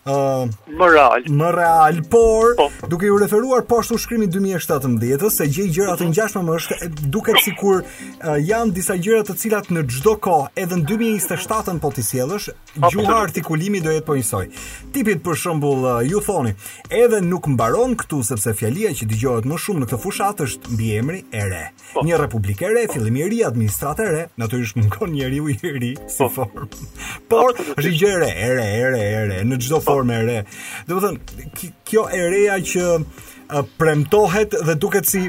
[0.06, 1.24] më real.
[1.28, 2.70] Më real, por po.
[2.88, 6.78] duke ju referuar poshtë ushtrimit 2017-ës, se gjej gjëra të ngjashme më është
[7.12, 11.90] duket sikur uh, janë disa gjëra të cilat në çdo kohë, edhe në 2027-ën po
[11.92, 12.90] ti sjellësh, po, po.
[12.94, 14.46] gjuha artikulimi do jetë po njësoj.
[14.94, 16.54] Tipit për shembull uh, ju thoni,
[16.90, 21.24] edhe nuk mbaron këtu sepse fjalia që dëgohet më shumë në këtë fushat është mbiemri
[21.34, 21.64] e re.
[22.06, 25.92] Një republikë e re, fillimi i ri, administratë e re, natyrisht mungon njeriu i ri
[26.10, 26.32] si oh.
[26.32, 26.68] formë.
[27.30, 30.40] Por rigjere e re e re e re në çdo forme re.
[30.86, 35.26] Dhe më thënë, kjo e reja që uh, premtohet dhe duket si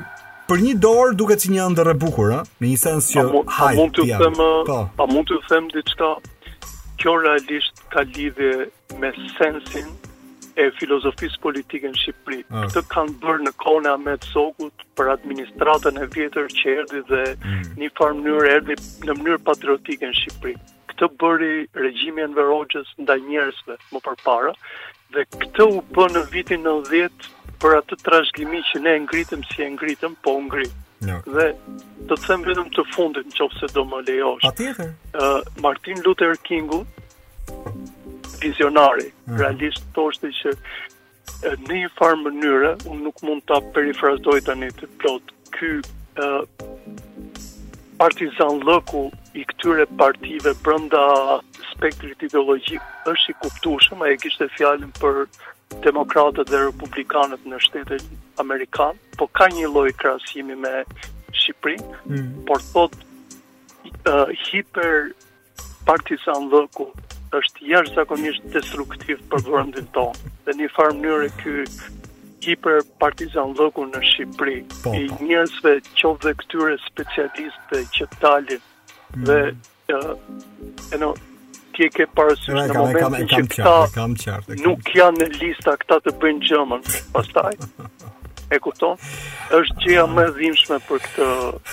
[0.50, 2.44] për një dorë duket si një ëndër e bukur, ha?
[2.60, 3.26] në një sens që
[3.58, 4.80] hajt të Them, pa.
[4.98, 5.08] Po.
[5.12, 6.14] mund të them diçka,
[7.00, 8.66] kjo realisht ka lidhje
[9.00, 9.88] me sensin
[10.60, 12.42] e filozofisë politike në Shqipëri.
[12.52, 17.62] Këtë kanë bërë në kone Ahmet Sokut për administratën e vjetër që erdi dhe mm.
[17.80, 18.76] një farë mënyrë erdi
[19.08, 20.58] në mënyrë patriotike në Shqipëri
[21.02, 22.30] këtë bëri regjimi i
[23.06, 24.54] ndaj njerëzve më parë
[25.16, 27.28] dhe këtë u bën në vitin 90
[27.62, 30.48] për atë trashëgimi që ne ngritëm si e ngritëm, po ngritëm.
[30.48, 31.12] ngri.
[31.12, 31.18] Jo.
[31.34, 31.46] Dhe
[32.10, 34.46] do të them vetëm të fundit, nëse do më lejosh.
[34.48, 34.90] Patjetër.
[35.14, 36.82] Ë uh, Martin Luther Kingu
[38.42, 39.38] vizionari, mm -hmm.
[39.38, 40.52] realist që
[41.66, 45.24] në një farë mënyrë un nuk mund ta perifrazoj tani të plot.
[45.56, 45.82] Ky ë
[46.26, 46.42] uh,
[47.98, 51.04] Partizan Lëku i këtyre partive brenda
[51.72, 55.22] spektrit ideologjik është i kuptushëm, a e kishtë e fjallin për
[55.86, 58.08] demokratët dhe republikanët në shtetet
[58.44, 60.74] Amerikanë, po ka një loj krasimi me
[61.42, 61.78] Shqipëri,
[62.12, 62.44] mm.
[62.50, 65.14] por thot uh, hiper
[65.88, 66.90] partisan dhëku
[67.40, 70.32] është jashtë zakonisht destruktiv për vërëndin tonë.
[70.46, 71.56] Dhe një farë mënyrë ky
[72.50, 74.98] hiper partizan dhëku në Shqipëri, po, po.
[75.00, 78.68] i njërzve qovë dhe këtyre specialistëve që talin
[79.18, 79.24] Mm.
[79.24, 79.56] dhe
[80.92, 81.14] e no
[81.76, 85.74] ti e ke parësysh në momentin që këta kam qartë, kam nuk janë në lista
[85.82, 87.52] këta të bëjnë gjëmën pastaj
[88.56, 88.96] e kupton
[89.58, 91.28] është gjëja më dhimbshme për këtë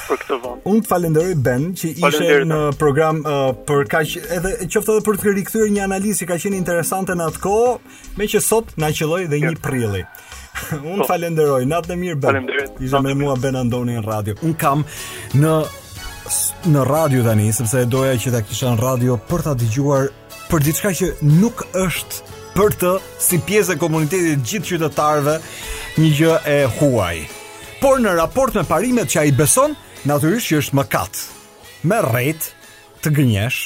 [0.09, 4.97] për këtë vend unë falenderoj Ben që ishe në program uh, për kaq edhe qoftë
[4.97, 7.75] edhe për të rikthyer një analizë që ka qenë interesante në atë kohë
[8.19, 10.03] me që sot na qelloi dhe një prilli
[10.69, 11.05] Unë po.
[11.07, 14.81] falenderoj, natë në mirë Ben Falenderoj Ishe me mua Ben Andoni në radio Unë kam
[15.39, 15.53] në
[16.69, 20.09] në radio tani sepse doja që ta kisha në radio për ta dëgjuar
[20.51, 22.91] për diçka që nuk është për të
[23.25, 25.35] si pjesë e komunitetit të gjithë qytetarëve,
[26.01, 27.15] një gjë e huaj.
[27.81, 29.77] Por në raport me parimet që ai beson,
[30.09, 31.21] natyrisht që është mëkat.
[31.89, 32.51] Me rrejt
[33.05, 33.61] të gënjesh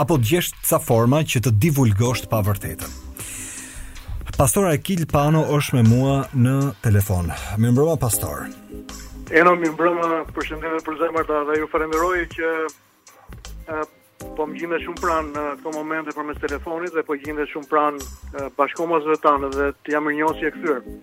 [0.00, 2.96] apo të djesh ca forma që të divulgosh të pavërtetën.
[4.36, 7.30] Pastora Ekil Pano është me mua në telefon.
[7.58, 8.46] Mirëmbrëma pastor.
[9.30, 13.82] Eno, mi mbrëma përshëndetet për zemërta dhe ju faremiroj që uh,
[14.36, 17.70] po më gjinde shumë pranë në këto momente për mes telefonit dhe po gjinde shumë
[17.70, 18.00] pranë
[18.46, 20.94] uh, tanë dhe të jam rënjohë si e këthyrë.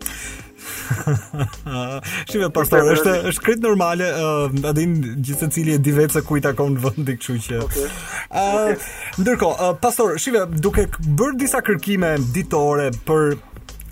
[2.32, 4.96] Shive, pastor, është është krejt normale, uh, a din
[5.28, 7.60] gjithë cili e di vetë se ku i takon në kështu që.
[7.68, 7.90] Okay.
[8.32, 8.88] Uh,
[9.20, 13.36] Ndërkohë, pastor, shive, duke bërë disa kërkime ditore për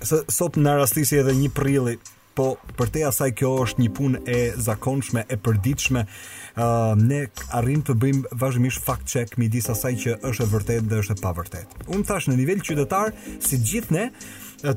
[0.08, 2.46] sot në rastisi edhe 1 prillit, po
[2.78, 6.64] për te asaj kjo është një punë e zakonshme e përditshme uh,
[6.98, 7.22] ne
[7.58, 11.22] arrim të bëjmë vazhdimisht fact check midis asaj që është e vërtetë dhe është e
[11.22, 11.84] pavërtetë.
[11.92, 14.06] Unë thash në nivel qytetar, si gjithë ne,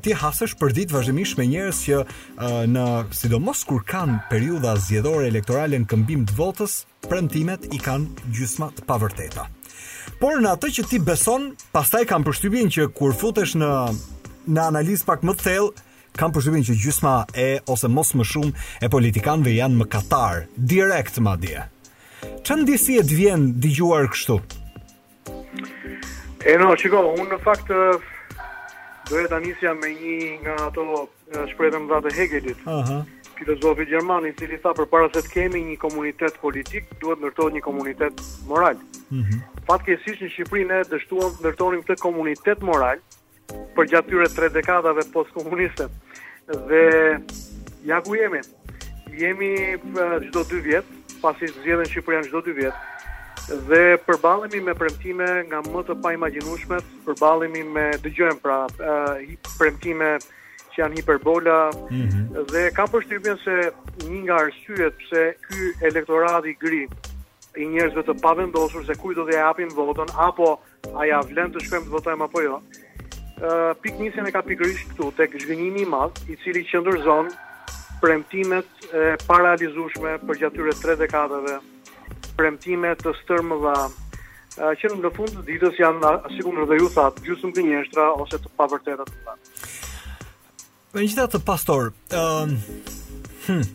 [0.04, 2.08] ti hasësh për ditë vazhdimisht me njerëz që uh,
[2.76, 8.72] në sidomos kur kanë periudha zgjedhore elektorale në këmbim të votës, premtimet i kanë gjysma
[8.76, 9.48] të pavërteta.
[10.20, 13.72] Por në atë që ti beson, pastaj kanë përshtypjen që kur futesh në
[14.56, 15.85] në analizë pak më të thellë,
[16.20, 21.20] kam përshtypjen që gjysma e ose mos më shumë e politikanëve janë më katar, direkt
[21.24, 21.66] madje.
[22.46, 24.38] Çan disi e vjen dëgjuar kështu?
[26.46, 27.72] E no, shiko, unë në fakt
[29.10, 30.88] doja ta nisja me një nga ato
[31.52, 32.64] shprehje dha të Hegelit.
[32.66, 32.80] Aha.
[32.82, 33.04] Uh -huh.
[33.36, 37.62] Filozofi gjerman i cili tha përpara se të kemi një komunitet politik, duhet ndërtohet një
[37.62, 38.76] komunitet moral.
[38.76, 39.22] Uh mhm.
[39.22, 39.40] -huh.
[39.68, 43.04] Fatkeqësisht në Shqipëri ne dështuam të ndërtonim këtë komunitet moral,
[43.76, 45.88] për gjatë tyre tre dekadave postkomuniste.
[46.52, 46.84] Dhe
[47.90, 48.42] ja ku jemi.
[49.22, 50.88] Jemi uh, çdo 2 vjet,
[51.22, 52.86] pasi zgjedhën janë çdo 2 vjet.
[53.70, 60.16] Dhe përballemi me premtime nga më të paimagjinueshme, përballemi me dëgjojmë pra uh, premtime
[60.74, 62.46] që janë hiperbola mm -hmm.
[62.52, 63.56] dhe ka përshtypjen se
[64.10, 66.84] një nga arsyet pse ky elektorat i gri
[67.58, 70.58] i njerëzve të pavendosur se kujt do t'i japin votën apo
[71.00, 72.56] a ja vlen të shkojmë të votojmë apo jo,
[73.38, 77.32] pikë njësën e ka pikërishë këtu, tek zhvinimi i madhë, i cili që ndërzonë
[78.02, 81.58] premtimet e paralizushme për gjatyre tre dekadave,
[82.38, 83.76] premtimet të stërmë dhe
[84.80, 88.40] që në fund të ditës janë, si kumë rëdhe ju thatë, gjusëm për njështra ose
[88.40, 89.82] të pavërtetat të thatë.
[90.96, 93.68] Me një gjitha të pastor, uh, hmm,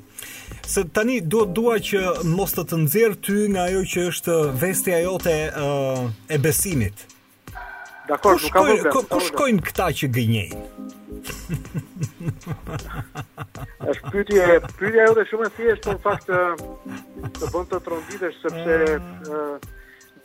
[0.73, 2.01] se tani duhet dua që
[2.33, 7.05] mos të të nëzirë ty nga ajo që është vestja jote uh, e besimit.
[8.11, 8.94] Dakor, nuk ka problem.
[9.14, 10.64] Ku shkojnë këta që gënjejnë?
[13.90, 14.44] është pytje,
[14.81, 16.40] pytje ajo dhe shumë e thjesht, për fakt të,
[17.38, 19.37] të bënd të tronditesh, sepse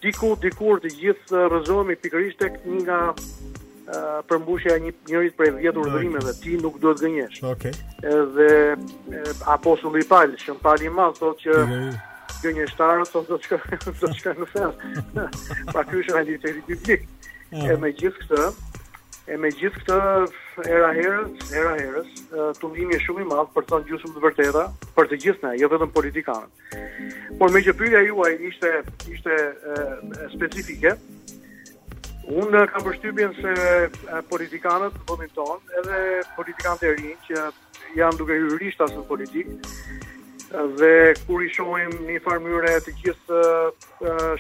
[0.06, 3.00] diku, dikur, të gjithë rëzomi pikërisht tek një nga
[4.30, 7.44] përmbushja një njërit për e vjetur urdhërime dhe ti nuk duhet gënjesh.
[7.52, 7.76] Okej.
[8.38, 8.50] Dhe
[9.56, 11.60] aposu dhe i palë, shumë palë i malë, thot që
[12.48, 15.24] gënjeshtarë, thot që në fërë,
[15.74, 17.02] pa kërë shumë një të rritë i
[17.56, 18.48] E me gjithë këtë,
[19.32, 19.98] e me gjithë këtë
[20.76, 22.10] era herës, era herës,
[22.60, 24.64] tundimi është shumë i madh për të thënë gjithë të vërteta
[24.98, 26.74] për të gjithë ne, jo vetëm politikanët.
[27.40, 27.74] Por me që
[28.10, 28.72] juaj ishte
[29.16, 29.86] ishte e,
[30.36, 30.94] specifike,
[32.44, 33.54] unë kam përshtypjen se
[34.34, 36.02] politikanët në tonë, edhe
[36.36, 37.48] politikanët e rinj që
[38.02, 39.58] janë duke hyrë në politikë,
[40.80, 43.40] dhe kur i shohim në farë të gjithë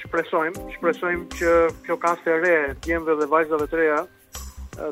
[0.05, 3.99] shpresojmë, shpresojmë që kjo kaste e re djemve dhe vajzave të reja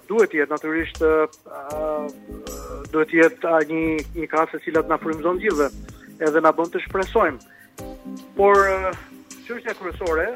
[0.10, 1.04] duhet të jetë natyrisht
[2.94, 3.86] duhet të jetë një
[4.20, 5.70] një kaste e cila të na frymëzon gjithëve,
[6.28, 7.40] edhe na bën të shpresojmë.
[8.38, 8.60] Por
[9.48, 10.28] çështja kryesore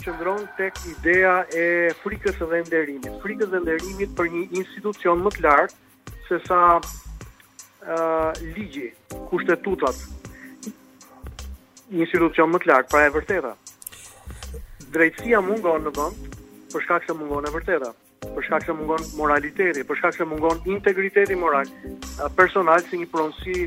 [0.00, 1.66] qëndron tek ideja e
[2.00, 8.44] frikës dhe nderimit, frikës dhe nderimit për një institucion më të lartë se sa uh,
[8.54, 8.88] ligji,
[9.30, 9.96] kushtetutat,
[11.92, 13.52] një që më të lartë, pra e vërteta.
[14.94, 16.14] Drejtësia mungon në vend,
[16.72, 20.58] për shkak se mungon e vërteta për shkak se mungon moraliteti, për shkak se mungon
[20.68, 21.64] integriteti moral,
[22.36, 23.62] personal si një pronësi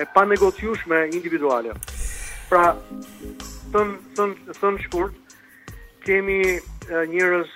[0.00, 1.74] e panegociueshme individuale.
[2.48, 2.76] Pra,
[3.74, 5.34] ton ton ton shkurt,
[6.06, 6.38] kemi
[7.10, 7.52] njerëz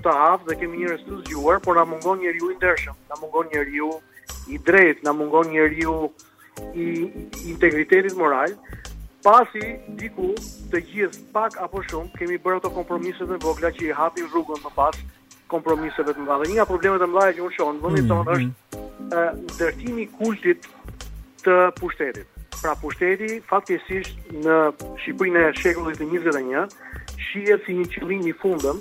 [0.00, 3.52] të hafë dhe kemi njerëz të zgjuar, por na mungon njeriu i ndershëm, na mungon
[3.52, 3.92] njeriu
[4.48, 6.00] i drejtë, na mungon njeriu
[6.74, 6.88] i
[7.52, 8.56] integritetit moral,
[9.28, 9.60] pasi
[10.00, 10.30] diku
[10.72, 14.62] të gjithë pak apo shumë kemi bërë ato kompromise të vogla që i hapin rrugën
[14.64, 14.96] më pas
[15.52, 16.36] kompromiseve të mëdha.
[16.40, 19.24] Dhe një nga problemet e mëdha që unë shoh në vendin mm, tonë është ë
[19.24, 19.40] mm.
[19.52, 20.68] ndërtimi i kultit
[21.44, 22.34] të pushtetit.
[22.62, 24.54] Pra pushteti fatkeqësisht në
[25.02, 26.72] Shqipërinë e shekullit të 21
[27.28, 28.80] shihet si një qëllim i fundëm,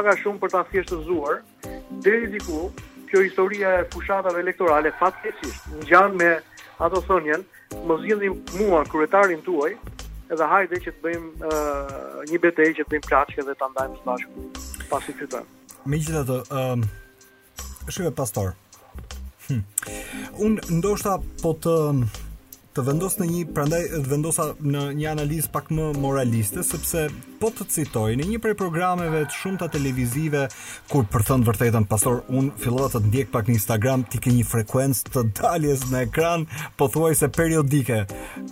[0.00, 1.40] a shumë për ta thjeshtëzuar
[2.08, 2.68] deri diku
[3.10, 6.30] kjo historia e fushatave elektorale fatkesisht në gjanë me
[6.86, 7.44] ato thënjen
[7.86, 9.72] më zhjendim mua kuretarin tuaj
[10.32, 11.96] edhe hajde që të bëjmë uh,
[12.30, 14.46] një betej që të bëjmë plashke dhe të ndajmë së bashku
[14.90, 15.42] pasi i të të të
[15.86, 15.98] Me
[17.86, 18.54] gjithë pastor
[19.48, 19.62] hm.
[20.46, 21.74] Unë ndoshta po të
[22.76, 27.06] të vendos në një prandaj të vendosa në një analizë pak më moraliste sepse
[27.40, 30.42] po të citoj në një prej programeve të shumta televizive
[30.90, 34.44] kur për thënë vërtetën pastor un fillova të ndjek pak në Instagram ti ke një
[34.50, 36.44] frekuencë të daljes në ekran
[36.80, 38.02] pothuajse periodike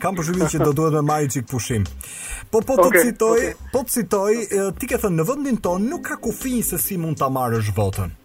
[0.01, 3.55] kam përshtypjen që do duhet me marrë çik pushim po po të okay, citoj okay.
[3.77, 7.21] po të citoj ti ke thënë në vendin ton nuk ka kufij se si mund
[7.21, 8.17] ta marrësh votën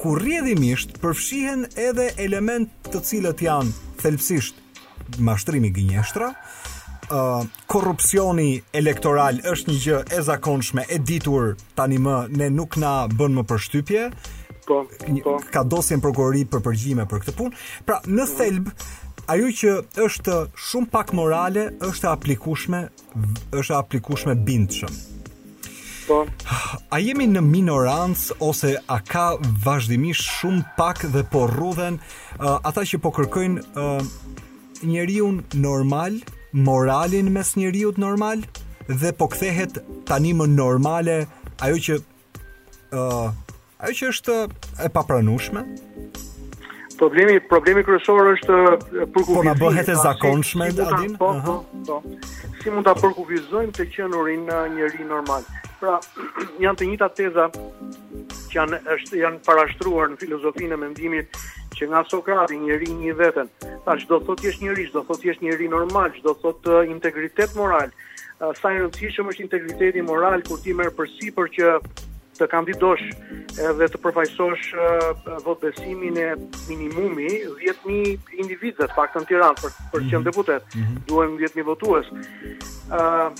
[0.00, 4.62] ku rrjedhimisht përfshihen edhe element të cilët janë thelpsisht
[5.18, 6.32] mashtrimi gënjeshtra.
[7.06, 13.04] Uh, korupcioni elektoral është një gjë e zakonshme e ditur tani më ne nuk na
[13.12, 14.00] bën më për shtypje
[14.66, 15.04] po, po.
[15.06, 15.36] Një, po.
[15.54, 18.32] ka dosjen prokurori për përgjime për këtë punë pra në mm.
[18.40, 18.72] thelb
[19.36, 22.82] ajo që është shumë pak morale është aplikueshme
[23.54, 24.98] është aplikueshme bindshëm
[26.08, 26.24] po
[26.90, 29.28] a jemi në minorans ose a ka
[29.62, 34.14] vazhdimisht shumë pak dhe po rrudhen uh, ata që po kërkojnë uh,
[34.82, 36.10] njeriu normal,
[36.52, 38.36] moralin mes njeriu normal
[38.88, 41.26] dhe po kthehet tani më normale
[41.60, 41.96] ajo që
[42.92, 43.34] ë uh,
[43.78, 44.36] ajo që është
[44.86, 45.62] e papranueshme.
[46.96, 48.56] Problemi problemi kryesor është
[49.12, 49.34] përkufizimi.
[49.36, 52.00] Po na bëhet e zakonshme si ta Po, po, po.
[52.62, 55.44] Si mund ta përkufizojmë të qenurin në njëri normal?
[55.80, 55.98] Pra,
[56.64, 61.42] janë të njëjta teza që janë është janë parashtruar në filozofinë e mendimit
[61.78, 63.48] që nga Sokrati njëri një vetën,
[63.86, 66.68] ta që do thot jesh njëri, që do thot jesh njëri normal, që do thot
[66.76, 71.52] uh, integritet moral, uh, sa i rëndësishëm është integriteti moral kur ti merë përsi për
[71.58, 71.74] që
[72.36, 73.02] të kandidosh
[73.66, 76.26] edhe të përfaqësosh uh, besimin e
[76.68, 77.30] minimumi
[77.62, 80.24] 10000 individëve të paktën në Tiranë për për në mhm.
[80.30, 80.66] deputet.
[80.80, 80.98] Mhm.
[81.12, 82.08] Duhem 10000 votues.
[82.92, 83.30] ë uh,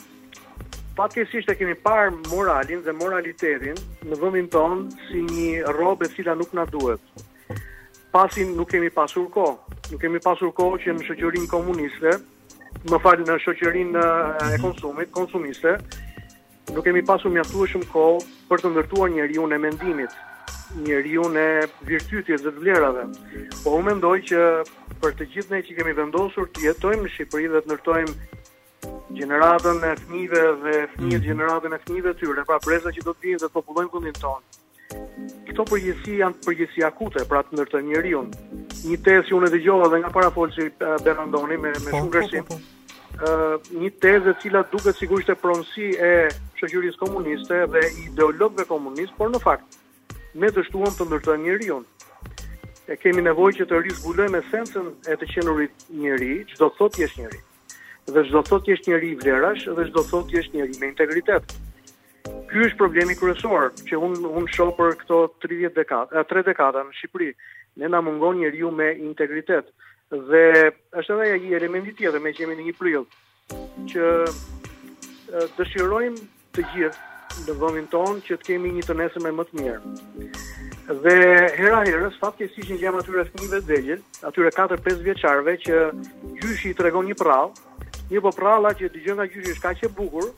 [0.97, 3.77] Patjesisht e kemi parë moralin dhe moralitetin
[4.09, 7.03] në vëmin tonë si një robe e cila nuk na duhet.
[8.15, 9.57] Pasin nuk kemi pasur kohë.
[9.91, 12.13] Nuk kemi pasur kohë që në shoqërinë komuniste,
[12.93, 14.05] më falë në shoqërinë
[14.55, 15.75] e konsumit, konsumiste,
[16.73, 20.15] nuk kemi pasur mjaftueshëm shumë kohë për të ndërtuar një në e mendimit,
[20.87, 20.99] një
[21.35, 21.99] në e
[22.31, 23.05] dhe të vlerave.
[23.63, 24.47] Po u mendoj që
[25.03, 28.13] për të gjithë ne që kemi vendosur të jetojmë në Shqipëri dhe të ndërtojmë
[29.19, 31.27] gjeneratën e fëmijëve dhe fëmijët mm.
[31.29, 34.63] gjeneratën e fëmijëve tyre, pra preza që do të vinë dhe të popullojnë vendin tonë
[35.49, 38.45] këto përgjësi janë përgjësi akute, pra të ndërtë njëri unë.
[38.91, 41.59] Një tezë që unë e dhe gjohë dhe nga para folë që uh, eh, Berandoni
[41.63, 45.33] me, me po, shumë gërësim, po, uh, po, eh, një tezë e cila duke sigurisht
[45.35, 46.13] e pronsi e
[46.61, 49.81] shëgjurisë komuniste dhe ideologëve komunistë, por në fakt,
[50.37, 51.93] ne të shtuam të ndërtë njëri unë.
[52.87, 53.83] E kemi nevoj që të
[54.31, 57.41] me esencën e të qenurit njëri, që do të thot jesh njëri.
[58.07, 60.51] Dhe që do të thot jesh njëri i vlerash, dhe që do të thot jesh
[60.55, 61.65] me integritetë
[62.51, 66.95] ky është problemi kryesor që un un shoh për këto 30 dekada, 3 dekada në
[66.99, 67.31] Shqipëri.
[67.83, 69.69] Ne na mungon njeriu me integritet
[70.29, 70.45] dhe
[71.01, 73.05] është edhe një element tjetër me që jemi në një prill
[73.91, 76.27] që eh, dëshirojmë
[76.57, 79.93] të gjithë në vëmin tonë që të kemi një të nesër me më të mirë.
[81.05, 81.17] Dhe
[81.59, 85.81] hera herës, fatë kësi që një gjemë atyre fëmive të atyre 4-5 vjeqarve që
[86.41, 87.53] gjyshi i tregon një prallë,
[88.13, 90.31] një po prallë që të gjënë nga gjyshi është ka që bukur,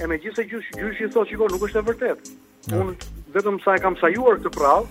[0.00, 2.20] e me gjithë se gjyshi gjysh i thot qikor nuk është e vërtet
[2.78, 2.92] unë
[3.36, 4.82] vetëm sa e kam sajuar këtë prav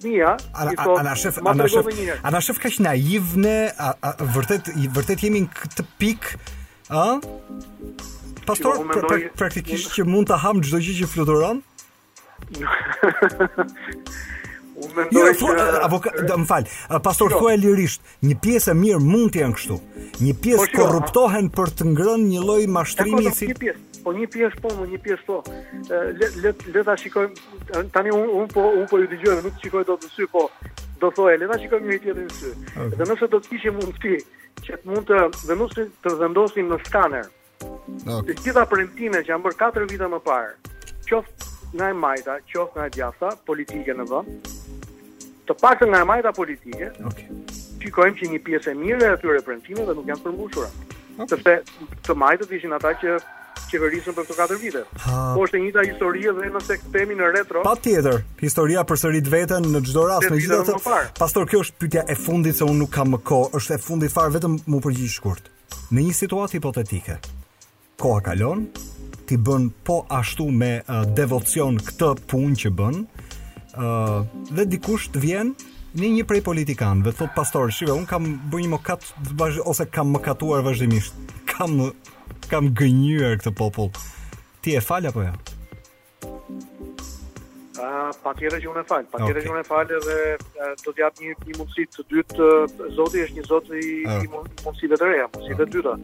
[0.00, 0.72] Mia, ana
[1.20, 1.86] shef, ana shef,
[2.28, 3.56] ana shef ka qenë naiv në
[4.32, 6.28] vërtet i vërtet jemi në këtë pikë,
[6.88, 6.90] ë?
[8.46, 11.58] Pastor pra- pra- praktikisht që mund të ham çdo gjë që fluturon.
[14.80, 16.66] Unë mendoj që avokat, më fal,
[17.04, 19.76] pastor thua lirisht, një pjesë e mirë mund të janë kështu.
[20.26, 24.28] Një pjesë po, korruptohen për të ngrënë një lloj mashtrimi si një pjesë, po një
[24.36, 25.38] pjesë po, një pjesë po.
[26.20, 29.84] Le le le ta shikojmë tani un, un po un po ju dëgjoj, nuk shikoj
[29.92, 30.46] dot në sy, po
[31.02, 32.54] do thojë le ta shikojmë një tjetër në sy.
[32.70, 32.96] Okay.
[33.00, 34.16] Dhe nëse do të kishim mundësi
[34.64, 37.28] që të mund të vendosim të vendosim në skaner.
[37.68, 38.26] Okay.
[38.32, 40.76] Të gjitha premtime që janë bërë 4 vite më parë,
[41.10, 44.36] qoftë nga e majta, qoftë nga e djatha, politike në vëmë,
[45.48, 47.26] të pak të nga e majta politike, okay.
[47.82, 50.70] qikojmë që një pjesë e mire e atyre premtime dhe nuk janë përmbushura.
[51.20, 51.28] Okay.
[51.34, 53.18] Sepse të majtët ishin ata që
[53.70, 54.82] qeverisën për këto 4 vite.
[55.04, 55.16] Ha.
[55.36, 57.62] Po është e njëta historie dhe nëse këtemi në retro.
[57.66, 61.00] Patjetër, historia përsërit veten në çdo rast, në gjithë ato.
[61.22, 64.14] Pastor, kjo është pyetja e fundit se unë nuk kam më kohë, është e fundit
[64.14, 65.50] fare vetëm mu përgjigj shkurt.
[65.94, 67.20] Në një situatë hipotetike,
[68.00, 68.66] koha kalon,
[69.30, 72.96] ti bën po ashtu me uh, devocion këtë punë që bën.
[73.80, 75.52] ë uh, dhe dikush të vjen
[76.00, 79.06] në një prej politikanëve, thot pastor, shiko, un kam bërë një mokat
[79.70, 81.14] ose kam mëkatuar vazhdimisht.
[81.52, 81.78] Kam
[82.50, 83.94] kam gënjur këtë popull.
[84.66, 85.30] Ti e fal apo jo?
[85.30, 85.59] Ja?
[88.24, 89.46] pa tjere që unë e falë, pa tjere okay.
[89.46, 92.48] që unë e falë dhe do t'jap një, një mundësi të dytë,
[92.96, 94.22] zoti është një zoti i uh.
[94.24, 95.72] të reja, mundësive okay.
[95.76, 95.96] dyta,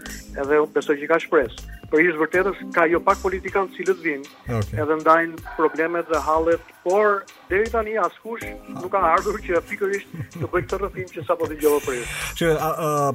[0.45, 1.75] edhe unë besoj që ka shpresë.
[1.87, 4.79] Për ishë vërtetës, ka jo pak politikanë cilët vinë, okay.
[4.83, 7.21] edhe ndajnë problemet dhe halet, por
[7.51, 8.45] deri tani askush
[8.77, 12.05] nuk ka ardhur që pikërisht të bëj këtë rrëfim që sapo dëgjova për ju.
[12.39, 12.51] Që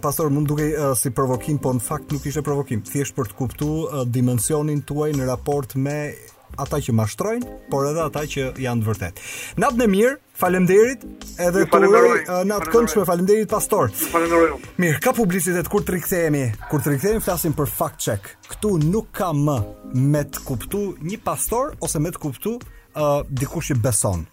[0.03, 3.38] pastor mund duke a, si provokim, po në fakt nuk ishte provokim, thjesht për të
[3.39, 5.97] kuptuar dimensionin tuaj në raport me
[6.60, 9.22] ata që mashtrojnë, por edhe ata që janë të vërtet.
[9.62, 11.04] Natë në mirë, falemderit,
[11.45, 13.91] edhe të uri, natë këndshme, falemderit pastor.
[14.82, 18.32] Mirë, ka publicitet kur të rikëthejemi, kur të rikëthejemi flasim për fact check.
[18.52, 19.58] Këtu nuk ka më
[20.12, 24.26] me të kuptu një pastor ose me të kuptu uh, dikush që beson.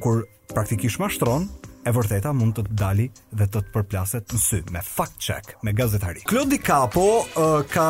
[0.00, 0.24] Kur
[0.54, 1.48] praktikisht mashtron,
[1.86, 5.52] e vërteta mund të të dali dhe të të përplaset në sy, me fact check,
[5.62, 6.24] me gazetari.
[6.26, 7.04] Claudi Capo
[7.38, 7.84] uh, ka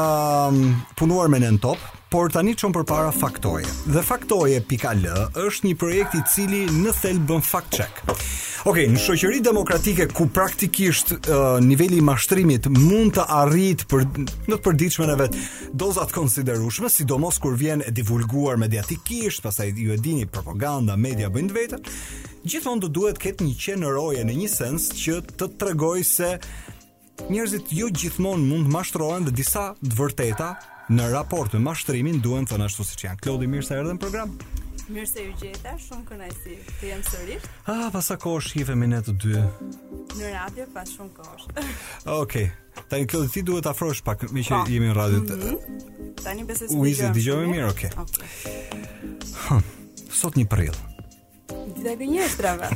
[1.01, 1.81] punuar me në top,
[2.11, 3.67] por tani çon përpara faktoje.
[3.91, 5.07] Dhe faktoje.al
[5.43, 8.03] është një projekt i cili në thelb bën fact check.
[8.67, 14.55] Okej, në shoqëri demokratike ku praktikisht uh, niveli i mashtrimit mund të arrijë për në
[14.55, 15.39] të përditshmen e vet
[15.83, 21.29] doza të konsiderueshme, sidomos kur vjen e divulguar mediatikisht, pastaj ju e dini propaganda, media
[21.31, 21.83] bën vetën,
[22.47, 26.35] gjithmonë do duhet të ketë një qenëroje në një sens që të tregoj se
[27.33, 30.49] Njerëzit ju jo gjithmonë mund të mashtrohen dhe disa të vërteta
[30.91, 33.21] në raport me mashtrimin duhen nështu ashtu siç janë.
[33.25, 34.37] Klodi mirë se erdhe në program.
[34.89, 37.47] Mirë se ju gjeta, shumë kënaqësi të jemë sërish.
[37.73, 39.41] Ah, pas sa kohë shihemi ne të dy?
[40.21, 41.49] Në radio pas shumë kosh
[42.23, 42.47] Okej.
[42.47, 42.51] Okay.
[42.87, 44.63] Tani Klodi ti duhet afrosh pak me që pa.
[44.63, 44.73] Po.
[44.73, 45.23] jemi në radio.
[45.23, 46.11] Mm -hmm.
[46.25, 47.91] Tani besoj se dëgjojmë mirë, okej.
[47.91, 48.05] Okay.
[48.05, 48.83] okay.
[49.49, 49.63] Hm,
[50.13, 50.77] sot një prill.
[51.47, 52.69] Dita e gënjeshtrave.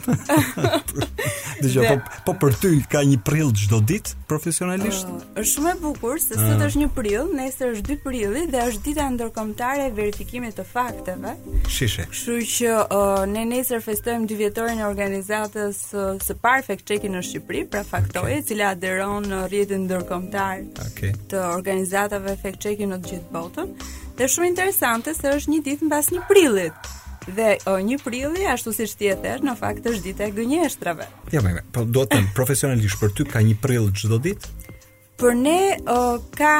[1.64, 1.96] Dëgjoj, po
[2.28, 5.08] po për ty ka një prill çdo ditë profesionalisht?
[5.10, 6.42] Po, është shumë e bukur se uh.
[6.42, 6.62] sot ah.
[6.68, 11.34] është një prill, nesër është 2 prilli dhe është dita ndërkombëtare e verifikimit të fakteve.
[11.68, 12.06] Shishe.
[12.14, 13.02] Kështu që uh,
[13.32, 18.38] ne nesër festojmë dy vjetorin e organizatës uh, së Perfect Checking në Shqipëri, pra Faktoi,
[18.38, 21.12] e cila aderon në rrjetin ndërkombëtar okay.
[21.32, 23.76] të organizatave Fact Checking në të gjithë botën.
[24.20, 26.96] Dhe shumë interesante se është një ditë mbas 1 prillit.
[27.28, 31.06] Dhe o, një prilli ashtu siç ti e në fakt është dita e gënjeshtrave.
[31.34, 34.72] Ja, me, me, po do të profesionalisht për ty ka një prill çdo ditë?
[35.20, 35.98] Për ne o,
[36.38, 36.54] ka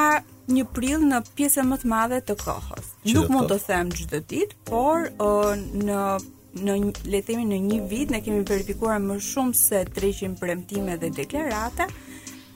[0.53, 2.91] një prill në pjesën më të madhe të kohës.
[3.09, 7.59] Që Nuk mund të them çdo ditë, por o, në në le të themi në
[7.65, 11.87] një vit ne kemi verifikuar më shumë se 300 premtime dhe deklarata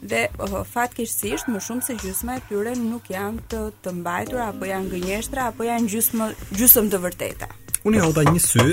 [0.03, 4.67] dhe oh, fatkeqësisht më shumë se gjysma e tyre nuk janë të, të mbajtura apo
[4.67, 7.51] janë gënjeshtra apo janë gjysmë gjysmë të vërteta.
[7.89, 8.65] Unë hodha një sy,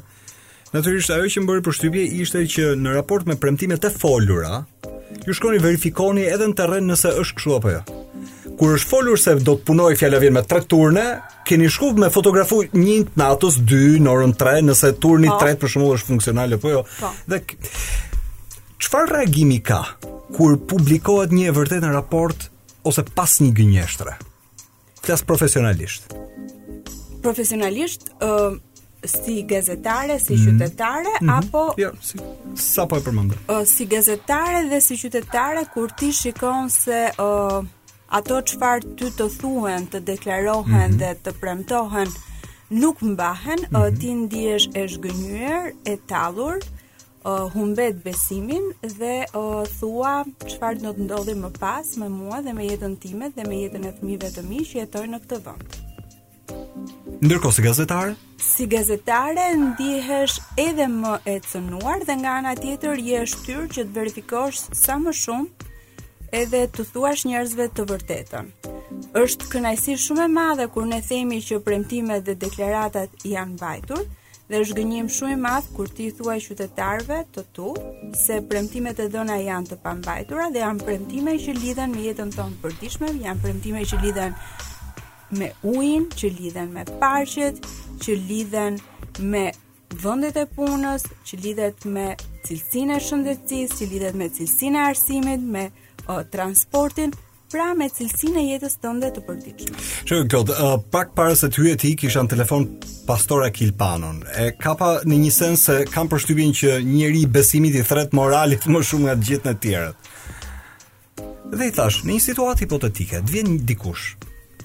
[0.74, 4.64] natyrisht ajo që më bëri përshtypje ishte që në raport me premtimet e folura,
[5.22, 7.82] ju shkoni verifikoni edhe në terren nëse është kështu apo jo.
[8.58, 11.04] Kur është folur se do të punoj fjala vjen me tre turne,
[11.48, 15.62] keni shkuar me fotografu një natës 2 në orën 3 nëse turni 3 po.
[15.62, 16.82] për shembull është funksional apo jo.
[16.98, 17.12] Pa.
[17.12, 17.12] Po.
[17.30, 19.84] Dhe çfarë reagimi ka
[20.34, 22.48] kur publikohet një e vërtetë në raport
[22.86, 24.16] ose pas një gënjeshtre.
[25.06, 26.12] Flas profesionalisht.
[27.22, 28.56] Profesionalisht ë uh,
[29.06, 30.42] si gazetare, si mm.
[30.48, 31.38] qytetare mm -hmm.
[31.38, 32.18] apo jo, si,
[32.74, 33.32] sa po e përmend.
[33.34, 37.12] uh, si gazetare dhe si qytetare kur ti shikon se ë
[37.58, 37.64] uh,
[38.08, 40.98] ato çfarë ty të thuhen, të deklarohen mm -hmm.
[41.02, 42.08] dhe të premtohen
[42.82, 43.92] nuk mbahen, mm -hmm.
[43.92, 46.58] uh, ti ndihesh e zhgënjur, e tallur
[47.24, 48.64] uh, humbet besimin
[48.98, 50.14] dhe uh, thua
[50.50, 53.86] çfarë do të ndodhi më pas me mua dhe me jetën time dhe me jetën
[53.86, 55.80] e fëmijëve të mi që jetojnë në këtë vend.
[57.22, 63.20] Ndërkohë si gazetare, si gazetare ndihesh edhe më e cënuar dhe nga ana tjetër je
[63.34, 65.70] shtyr që të verifikosh sa më shumë
[66.42, 68.50] edhe të thuash njerëzve të vërtetën.
[69.22, 74.02] Është kënaqësi shumë e madhe kur ne themi që premtimet dhe deklaratat janë mbajtur,
[74.52, 77.70] dhe është gënjim shumë i madh kur ti thuaj qytetarëve të tu
[78.22, 82.58] se premtimet e dhëna janë të pambajtura dhe janë premtime që lidhen me jetën tonë
[82.64, 84.36] përditshme, janë premtime që lidhen
[85.40, 87.62] me ujin, që lidhen me parqet,
[88.04, 88.76] që lidhen
[89.32, 89.46] me
[90.04, 92.06] vendet e punës, që lidhet me
[92.44, 95.64] cilësinë e shëndetësisë, që lidhet me cilësinë e arsimit, me
[96.12, 97.16] o, transportin
[97.52, 99.82] pra me cilësinë e jetës tënde të përditshme.
[100.08, 102.64] Shumë këto, uh, pak para se të hyje ti kisha në telefon
[103.08, 104.22] pastora Kilpanon.
[104.40, 108.82] E kapa në një sens se kam përshtypjen që njëri besimit i thret moralit më
[108.88, 110.10] shumë nga të gjithë në tjerët.
[111.52, 114.06] Dhe i thash, në një situatë hipotetike, të vjen dikush,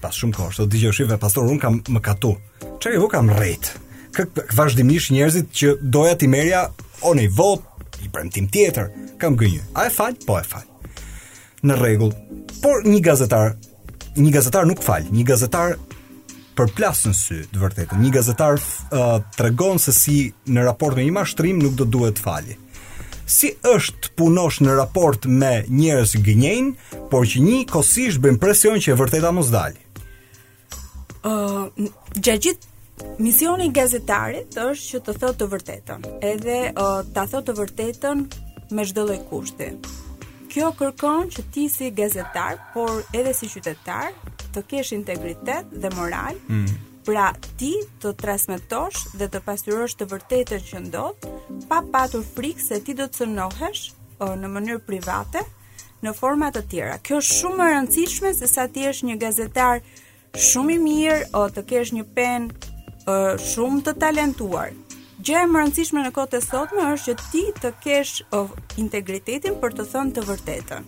[0.00, 2.32] pas shumë kohë, të dëgjoj shive pastor, un kam më katu.
[3.04, 3.74] u kam rrit.
[4.16, 4.22] Kë
[4.56, 6.70] vazhdimisht njerëzit që doja ti merja
[7.02, 7.60] oni vot,
[8.04, 8.86] i premtim tjetër,
[9.18, 9.60] kam gënjë.
[9.74, 10.14] A e fal?
[10.26, 10.67] Po e fal
[11.62, 12.12] në rregull.
[12.62, 13.54] Por një gazetar,
[14.18, 15.76] një gazetar nuk fal, një gazetar
[16.58, 17.98] përplas në sy, të vërtetë.
[18.02, 20.16] Një gazetar uh, tregon se si
[20.50, 22.58] në raport me një mashtrim nuk do duhet të fali.
[23.28, 26.72] Si është punosh në raport me njerëz gënjein,
[27.12, 29.78] por që një kosish bën presion që e vërteta mos dalë.
[31.28, 31.68] Uh,
[32.16, 37.54] gjithë misioni i gazetarit është që të thotë të vërtetën, edhe uh, të thotë të
[37.60, 38.22] vërtetën
[38.78, 39.72] me çdo lloj kushti
[40.52, 44.14] kjo kërkon që ti si gazetar, por edhe si qytetar,
[44.54, 46.38] të kesh integritet dhe moral.
[46.48, 46.68] Mm.
[47.08, 47.30] Pra
[47.60, 51.28] ti të transmetosh dhe të pasurosh të vërtetën që ndodh,
[51.70, 53.84] pa patur frikë se ti do të cënohesh
[54.40, 55.44] në mënyrë private
[56.04, 56.96] në forma të tjera.
[57.02, 59.80] Kjo është shumë e rëndësishme se sa ti je një gazetar
[60.48, 62.50] shumë i mirë o të kesh një pen
[63.08, 64.72] shumë të talentuar,
[65.26, 68.12] Gjë e më rëndësishme në kote e sotme është që ti të kesh
[68.82, 70.84] integritetin për të thënë të vërtetën.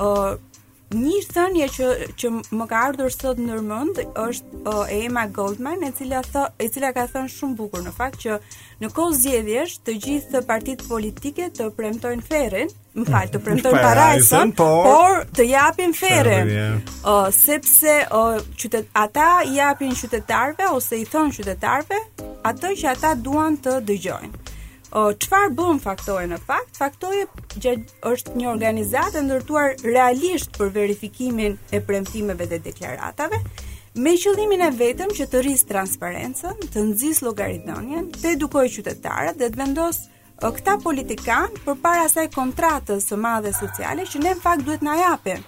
[0.00, 0.38] Ëh,
[1.02, 1.88] një thënie që
[2.22, 2.30] që
[2.62, 6.22] më ka ardhur sot në mend është e Emma Goldman, e cila
[6.56, 8.38] e cila ka thënë shumë bukur në fakt që
[8.80, 13.44] në kohë zgjedhjes të gjithë partitë politike të premtojnë ferrin më fal, të mm.
[13.46, 16.36] premtojmë parajsën, por, por të japim ferë.
[16.42, 16.70] Ë
[17.04, 22.00] uh, sepse ë uh, qytet ata i japin qytetarëve ose i thon qytetarëve
[22.50, 24.32] atë që ata duan të dëgjojnë.
[24.90, 26.78] Ë uh, çfarë bën faktoje në fakt?
[26.82, 27.28] Faktoje
[28.10, 33.42] është një organizatë ndërtuar realisht për verifikimin e premtimeve dhe deklaratave
[34.00, 39.48] me qëllimin e vetëm që të rrisë transparencën, të nxjisë llogaritënien, të edukojë qytetarët dhe
[39.50, 40.08] të vendosë
[40.40, 44.94] këta politikan për para saj kontratës së madhe sociale që ne në fakt duhet në
[45.02, 45.42] japën.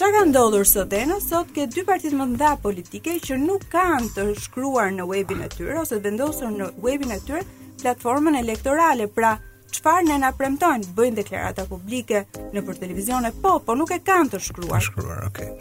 [0.00, 3.66] Qa ka ndodhur së dhenë, sot ke dy partit më të nda politike që nuk
[3.72, 7.44] kanë të shkruar në webin e tyre ose të vendosur në webin e tyre
[7.82, 9.34] platformën elektorale, pra
[9.70, 12.24] qëfar në nga premtojnë, bëjnë deklarata publike
[12.56, 14.80] në për televizion e po, po nuk e kanë të shkruar.
[14.80, 15.52] Të shkruar, okej.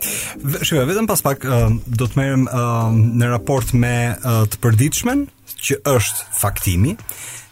[0.55, 0.85] Okay.
[0.91, 1.43] vetëm pas pak
[1.85, 2.47] do të merem
[3.19, 3.93] në raport me
[4.49, 5.27] të përdiqmen,
[5.59, 6.95] që është faktimi,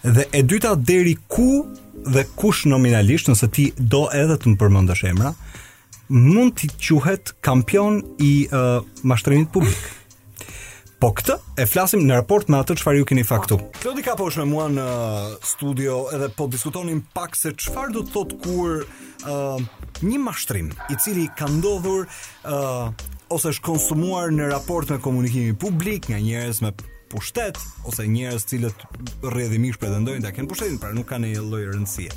[0.08, 1.66] Dhe e dyta deri ku
[2.08, 5.34] dhe kush nominalisht, nëse ti do edhe të më përmendësh emra,
[6.30, 9.82] mund të quhet kampion i uh, mashtrimit publik.
[11.04, 13.60] Po këtë e flasim në raport me atë çfarë ju keni faktu.
[13.82, 14.86] Klodi ka është me mua në
[15.46, 19.60] studio edhe po diskutonin pak se çfarë do të thotë kur uh,
[20.08, 22.88] një mashtrim i cili ka ndodhur uh,
[23.36, 26.72] ose është konsumuar në raport me komunikimin publik nga njerëz me
[27.10, 28.84] pushtet ose njerëz të cilët
[29.32, 32.12] rrëdhimisht pretendojnë ta kenë pushtetin, pra nuk kanë asnjë lloj rëndësie.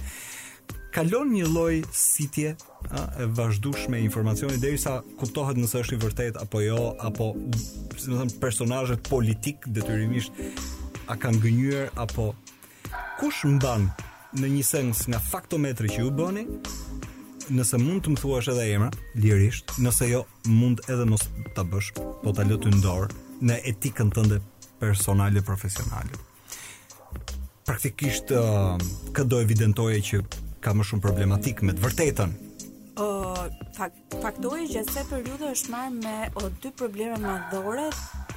[0.91, 2.55] Kalon një lloj sitje
[2.91, 7.30] ë e vazhdueshme e informacioni derisa kuptohet nëse është i vërtet apo jo, apo
[7.97, 10.32] si më thënë personazhe politik detyrimisht
[11.07, 12.32] a kanë gënyer apo
[13.20, 13.91] kush mban
[14.41, 16.47] në një sens nga faktometri që ju bëni
[17.51, 18.91] nëse mund të më thuash edhe emra
[19.22, 23.11] lirisht nëse jo mund edhe mos ta bësh po ta lë të ndor
[23.47, 24.38] në etikën tënde
[24.81, 26.11] personale profesionale.
[27.64, 30.20] Praktikisht uh, do evidentoje që
[30.64, 32.33] ka më shumë problematik me të vërtetën.
[33.01, 33.45] Ë uh,
[33.76, 37.87] fak faktori që se periudha është marrë me o, dy probleme madhore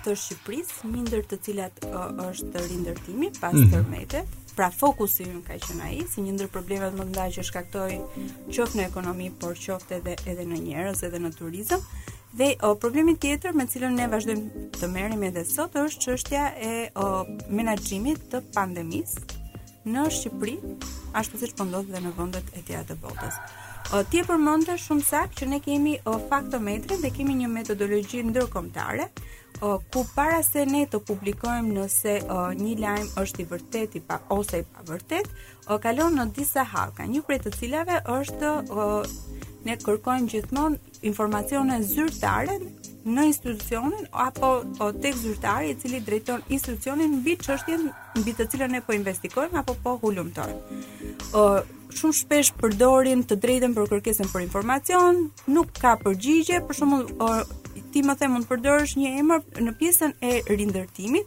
[0.03, 3.71] të Shqipërisë, një ndër të cilat uh, është rindërtimi pas mm.
[3.73, 4.23] tërmete,
[4.53, 7.89] pra fokusi ynë ka qenë ai si një ndër problemet më të që shkaktoj
[8.53, 11.87] qoftë në ekonomi, por qoftë edhe edhe në njerëz, edhe në turizëm.
[12.33, 16.71] Dhe o, problemi tjetër me cilën ne vazhdojmë të merremi edhe sot është çështja e
[17.59, 19.27] menaxhimit të pandemisë
[19.93, 20.55] në Shqipëri,
[21.19, 23.37] ashtu siç po ndodh edhe në vendet e tjera të botës.
[23.93, 28.23] O, ti e përmendë shumë saktë që ne kemi o, faktometrin dhe kemi një metodologji
[28.31, 29.11] ndërkombëtare,
[29.93, 34.63] ku para se ne të publikojmë nëse o, një lajm është i vërtetë pa ose
[34.63, 35.29] i pavërtet,
[35.69, 38.89] o kalon në disa halka, një prej të cilave është o,
[39.69, 42.57] ne kërkojmë gjithmonë informacione zyrtare
[43.05, 44.49] në institucionin apo
[44.81, 47.89] o tek zyrtari i cili drejton institucionin mbi çështjen
[48.19, 50.77] mbi të cilën ne po investigojmë apo po hulumtojmë.
[51.35, 51.43] Ë
[51.97, 55.19] shumë shpesh përdorin të drejtën për kërkesën për informacion,
[55.51, 57.43] nuk ka përgjigje, për shembull
[57.93, 61.25] ti më the mund përdorësh një emër në pjesën e rindërtimit.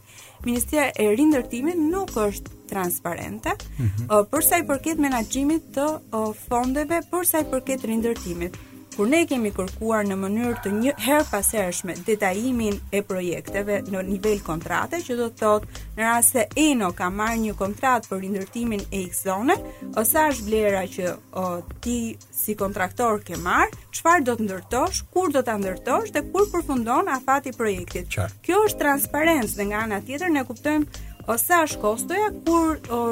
[0.48, 4.24] Ministria e rindërtimit nuk është transparente mm -hmm.
[4.32, 8.56] për sa i përket menaxhimit të fondeve, për sa i përket rindërtimit
[8.96, 14.38] kur ne kemi kërkuar në mënyrë të një her pasershme detajimin e projekteve në nivel
[14.46, 18.86] kontrate, që do të thotë në rast se Eno ka marrë një kontrat për rindërtimin
[18.96, 19.58] e X zone,
[20.00, 21.44] ose është vlera që o,
[21.84, 21.98] ti
[22.32, 27.12] si kontraktor ke marrë, qëfar do të ndërtosh, kur do të ndërtosh dhe kur përfundon
[27.18, 28.08] afati projektit.
[28.16, 28.30] Qa?
[28.44, 33.02] Kjo është transparentës dhe nga nga tjetër ne kuptojmë ose është kostoja kur o,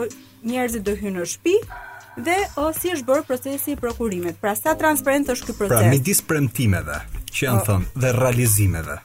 [0.48, 1.58] njerëzit do hynë në shpi,
[2.22, 4.36] dhe o, si është bërë procesi i prokurimit.
[4.40, 5.74] Pra sa transparent është ky proces?
[5.80, 7.00] Pra midis premtimeve
[7.34, 9.00] që janë thënë dhe realizimeve.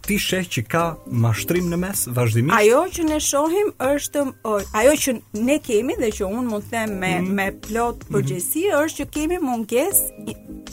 [0.00, 2.56] Ti sheh që ka mashtrim në mes vazhdimisht?
[2.56, 5.14] Ajo që ne shohim është o, ajo që
[5.46, 7.30] ne kemi dhe që un mund të them me mm.
[7.40, 8.14] me plot mhm.
[8.16, 8.78] përgjegjësi mm.
[8.84, 10.24] është që kemi mungesë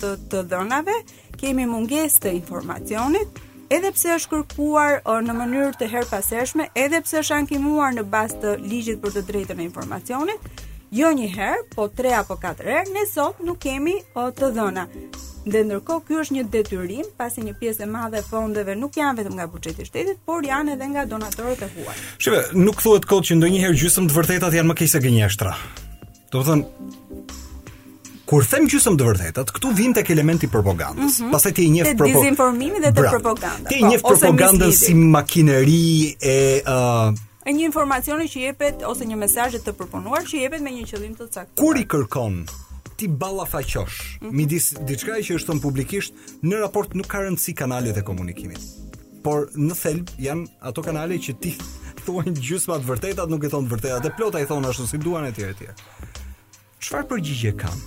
[0.02, 1.00] të të dhënave,
[1.42, 3.44] kemi mungesë të informacionit.
[3.70, 8.40] Edhe pse është kërkuar o, në mënyrë të herpasershme, edhe pse është ankimuar në bazë
[8.44, 10.57] të ligjit për të drejtën e informacionit,
[10.92, 14.88] jo një herë, po tre apo katër herë, ne sot nuk kemi o të dhëna.
[15.48, 19.22] Dhe ndërkohë ky është një detyrim, pasi një pjesë e madhe e fondeve nuk janë
[19.22, 21.98] vetëm nga buxheti i shtetit, por janë edhe nga donatorët e huaj.
[22.20, 25.54] Shive, nuk thuhet kot që ndonjëherë gjysmë të vërtetat janë më keq se gënjeshtra.
[26.34, 27.36] Do të thënë
[28.28, 30.98] Kur them gjysmë të vërtetat, këtu vjen tek elementi propagandës.
[31.16, 31.32] Mm -hmm.
[31.32, 32.20] Pastaj ti i njeh propo...
[32.24, 33.70] dhe të propagandës.
[33.70, 37.16] Ti njeh po, propagandën si makineri e uh,
[37.56, 41.28] një informacioni që jepet ose një mesazh të përpunuar që jepet me një qëllim të
[41.28, 41.60] caktuar.
[41.60, 42.42] Kur i kërkon
[42.98, 44.32] ti ballafaqosh mm -hmm.
[44.32, 48.60] midis diçka që është thënë publikisht në raport nuk ka rëndësi kanalet e komunikimit.
[49.24, 51.56] Por në thelb janë ato kanale që ti
[52.06, 54.98] thuajnë gjysma të vërtetat, nuk i thon të vërtetat e plota i thon ashtu si
[54.98, 55.64] duan etj etj.
[56.80, 57.82] Çfarë përgjigje kanë?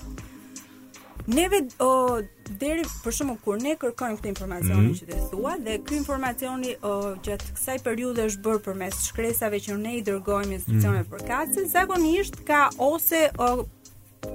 [1.26, 2.20] Neve o
[2.59, 4.96] deri për shkakun kur ne kërkojmë këtë informacionin mm.
[4.98, 9.76] që të thua dhe ky informacioni uh, gjatë kësaj periudhe është bërë përmes shkresave që
[9.80, 11.12] ne i dërgojmë institucioneve mm.
[11.14, 13.62] përkatëse zakonisht ka ose uh,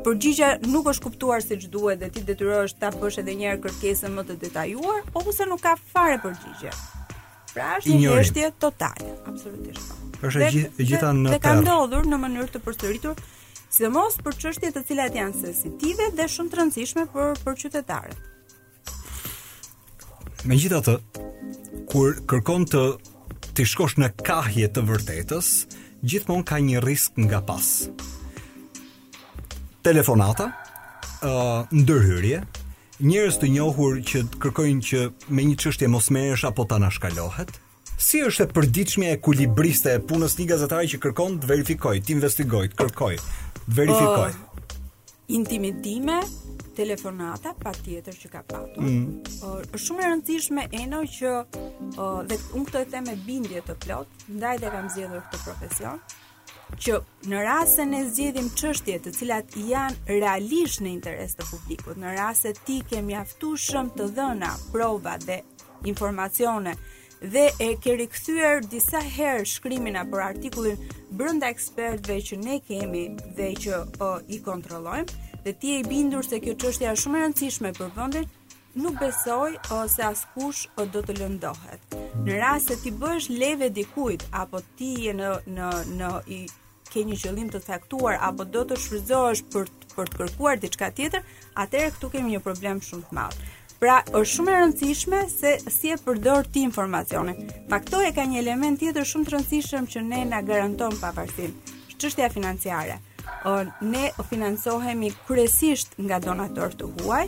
[0.06, 4.16] përgjigja nuk është kuptuar siç duhet dhe ti detyrohesh ta bësh edhe një herë kërkesën
[4.18, 6.74] më të detajuar ose nuk ka fare përgjigje.
[7.56, 9.92] Pra është një çështje totale, absolutisht.
[10.26, 13.22] Është gjithë gjitha në Dhe, dhe ka ndodhur në mënyrë të përsëritur
[13.74, 18.24] sidomos për çështje të cilat janë sensitive dhe shumë të rëndësishme për për qytetarët.
[20.46, 20.96] Megjithatë,
[21.90, 22.84] kur kërkon të
[23.56, 25.50] të shkosh në kahje të vërtetës,
[26.06, 27.70] gjithmonë ka një risk nga pas.
[29.86, 30.50] Telefonata,
[31.26, 32.42] ë uh, ndërhyrje,
[33.06, 37.56] njerëz të njohur që të kërkojnë që me një çështje mos merresh apo ta nashkalohet.
[37.96, 42.14] Si është e përditshmja e kulibriste e punës një gazetari që kërkon të verifikoj, të
[42.18, 43.14] investigoj, të kërkoj,
[43.68, 44.30] verifikoj.
[44.30, 44.56] Uh,
[45.30, 46.20] intimidime,
[46.78, 48.84] telefonata patjetër që ka patur.
[48.84, 49.06] Mm.
[49.26, 49.72] Është mm.
[49.76, 53.78] uh, shumë e rëndësishme Eno që uh, dhe unë këtë e them me bindje të
[53.86, 56.04] plot, ndaj dhe kam zgjedhur këtë profesion
[56.82, 56.98] që
[57.30, 62.16] në rrasë se ne zgjedhim çështje të cilat janë realisht në interes të publikut, në
[62.16, 63.54] rrasë se ti kemi aftu
[63.98, 65.38] të dhëna, prova dhe
[65.86, 66.74] informacione
[67.22, 70.80] dhe e ke rikthyer disa herë shkrimin apo artikullin
[71.16, 73.06] brenda ekspertëve që ne kemi
[73.38, 77.18] dhe që o, i kontrollojmë dhe ti je i bindur se kjo çështje është shumë
[77.18, 78.28] e rëndësishme për vendin,
[78.76, 81.96] nuk besoj ose askush o, do të lëndohet.
[82.28, 86.42] Në rast se ti bësh leve dikujt apo ti je në në në i
[86.92, 91.22] ke një qëllim të caktuar apo do të shfrytëzohesh për për të kërkuar diçka tjetër,
[91.64, 93.38] atëherë këtu kemi një problem shumë të madh.
[93.80, 97.42] Pra, është shumë e rëndësishme se si e përdor ti informacionin.
[97.72, 102.96] Faktori ka një element tjetër shumë të rëndësishëm që ne na garanton pavarësinë, çështja financiare.
[103.50, 103.58] O,
[103.92, 107.26] ne financohemi kryesisht nga donatorët të huaj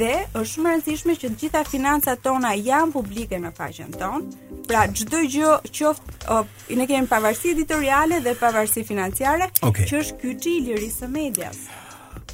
[0.00, 4.38] dhe është shumë e rëndësishme që të gjitha financat tona janë publike në faqen tonë.
[4.68, 6.40] Pra çdo gjë qoftë
[6.80, 9.86] ne kemi pavarësi editoriale dhe pavarësi financiare, okay.
[9.86, 11.68] që është kyçi i lirisë së medias.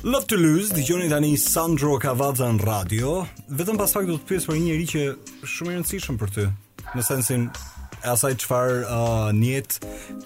[0.06, 3.12] Love to Lose, gjoni tani Sandro Kavadza në radio.
[3.56, 6.44] Vetëm pas pak do të pyes për një njerëz që shumë i rëndësishëm për ty,
[6.92, 9.78] në sensin e asaj çfarë uh, njët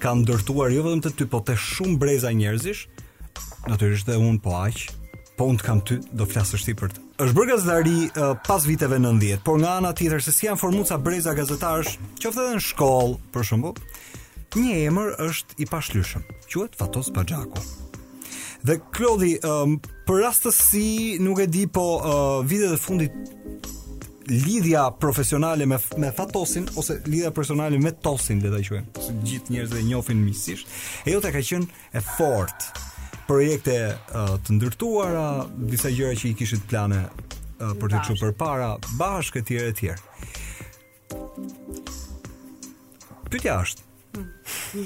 [0.02, 2.82] kanë ndërtuar jo vetëm te ty, por te shumë breza njerëzish.
[3.70, 4.82] Natyrisht dhe un po aq,
[5.38, 7.06] po unë të kam ty, do flasë shti për të.
[7.28, 10.98] është bërë gazetari uh, pas viteve 90, por nga ana tjetër se si janë formuca
[10.98, 13.76] breza gazetarës, qofte edhe në shkollë, për shumë
[14.58, 17.62] një emër është i pashlyshëm, quet Fatos Bajako.
[18.66, 19.76] Dhe Klodi, um,
[20.08, 22.12] për rastësi nuk e di po uh,
[22.46, 23.68] vitet e fundit
[24.28, 28.82] lidhja profesionale me me Fatosin ose lidhja personale me Tosin, le ta quajmë.
[28.98, 30.74] Të gjithë njerëzit e njohin miqësisht.
[31.06, 32.86] E jota ka qenë e fortë.
[33.28, 35.26] Projekte uh, të ndërtuara,
[35.70, 39.92] disa gjëra që i kishit plane uh, për të çuar përpara, bashkë etj etj.
[43.28, 43.86] Pyetja është.
[44.16, 44.84] Mm.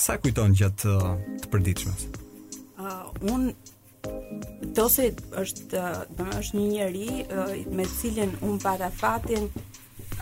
[0.00, 2.08] Sa kujton gjatë uh, të përditshmes?
[2.90, 3.52] uh, un
[4.74, 5.04] Tose
[5.40, 5.80] është do
[6.16, 9.44] të është një njeri me cilin un pata fatin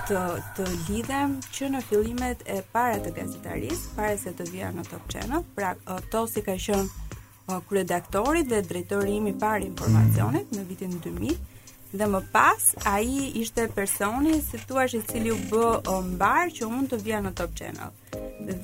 [0.09, 0.23] të
[0.57, 5.05] të lidhem që në fillimet e para të gazetarisë, para se të vija në Top
[5.15, 5.71] Channel, pra
[6.17, 9.71] Tosi ka qenë kryedaktori dhe drejtori im i parë mm.
[9.73, 11.58] informacionit në vitin 2000
[11.97, 16.51] dhe më pas a i ishte personi si tu ashtë cili u bë o, mbarë
[16.59, 17.95] që unë të vja në Top Channel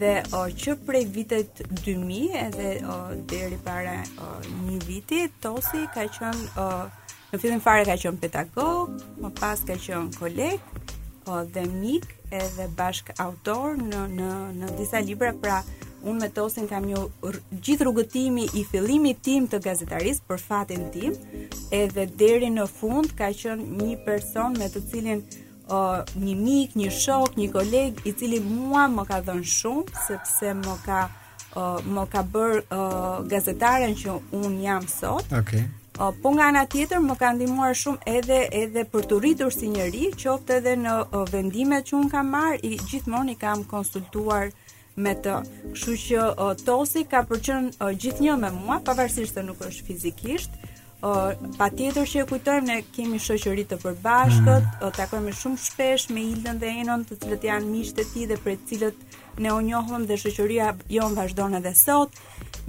[0.01, 2.99] dhe o, që prej vitet 2000 edhe o,
[3.33, 3.97] deri para
[4.27, 4.29] o,
[4.67, 6.51] një viti Tosi ka qënë
[7.33, 8.93] në fillim fare ka qënë petagog
[9.25, 10.61] më pas ka qënë koleg
[11.25, 12.11] o, dhe mik
[12.45, 15.63] edhe bashk autor në, në, në disa libra pra
[16.05, 17.03] unë me Tosin kam një
[17.53, 21.17] gjithë rrugëtimi i fillimit tim të gazetarisë për fatin tim,
[21.79, 25.81] edhe deri në fund ka qenë një person me të cilin o,
[26.25, 30.75] një mik, një shok, një koleg i cili mua më ka dhënë shumë sepse më
[30.87, 31.01] ka
[31.57, 32.83] o, më ka bër o,
[33.33, 35.33] gazetaren që unë jam sot.
[35.41, 35.65] Okej.
[35.65, 35.73] Okay.
[36.23, 40.09] po nga ana tjetër më ka ndihmuar shumë edhe edhe për të rritur si njëri,
[40.19, 40.95] qoftë edhe në
[41.31, 44.51] vendimet që un kam marr, i gjithmonë i kam konsultuar
[45.03, 45.33] me të.
[45.75, 46.29] Kështu që
[46.67, 50.61] Tosi ka përqen gjithnjë me mua, pavarësisht se nuk është fizikisht.
[51.05, 54.87] Uh, pa tjetër që e kujtojmë, ne kemi shëqëri të përbashkët, mm.
[54.89, 58.55] uh, shumë shpesh me Ilden dhe Enon, të cilët janë mishë të ti dhe për
[58.71, 59.03] cilët
[59.45, 62.09] ne o njohëm dhe shëqëria jonë vazhdojnë edhe sot,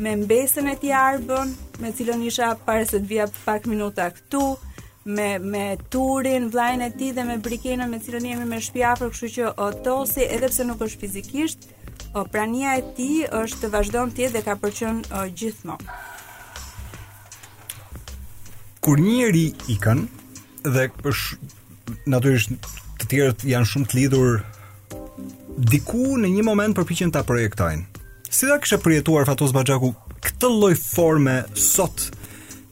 [0.03, 4.43] me mbesën e ti arbën, me cilën isha pare se të vija pak minuta këtu,
[5.15, 9.15] me me turin, vllajën e tij dhe me brikenën me cilën jemi me shtëpi afër,
[9.15, 11.69] kështu që o, Tosi edhe pse nuk është fizikisht,
[12.23, 15.89] prania e ti është të vazhdojnë tje dhe ka përqënë uh, gjithmonë.
[18.85, 19.43] Kur njëri
[19.75, 20.03] ikën
[20.69, 21.25] dhe përsh
[22.09, 22.53] natyrisht
[23.01, 24.39] të tjerët janë shumë të lidhur
[25.73, 27.83] diku në një moment përpiqen ta projektojnë.
[28.31, 29.91] Si ta kishe përjetuar Fatos Baxhaku
[30.25, 32.09] këtë lloj forme sot?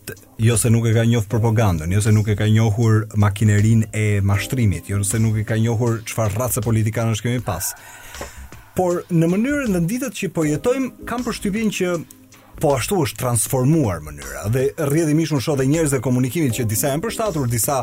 [0.04, 3.90] Të, jo se nuk e ka njohë propagandën, jo se nuk e ka njohur makinerinë
[3.96, 7.72] e mashtrimit, jo se nuk e ka njohur çfarë rrace politikanësh kemi pas
[8.78, 11.94] por në mënyrën dhe ditët që po jetojmë, kam përshtypjen që
[12.62, 16.92] po ashtu është transformuar mënyra dhe rrjedhim ishun shoh dhe njerës dhe komunikimit që disa
[16.92, 17.80] janë përshtatur, disa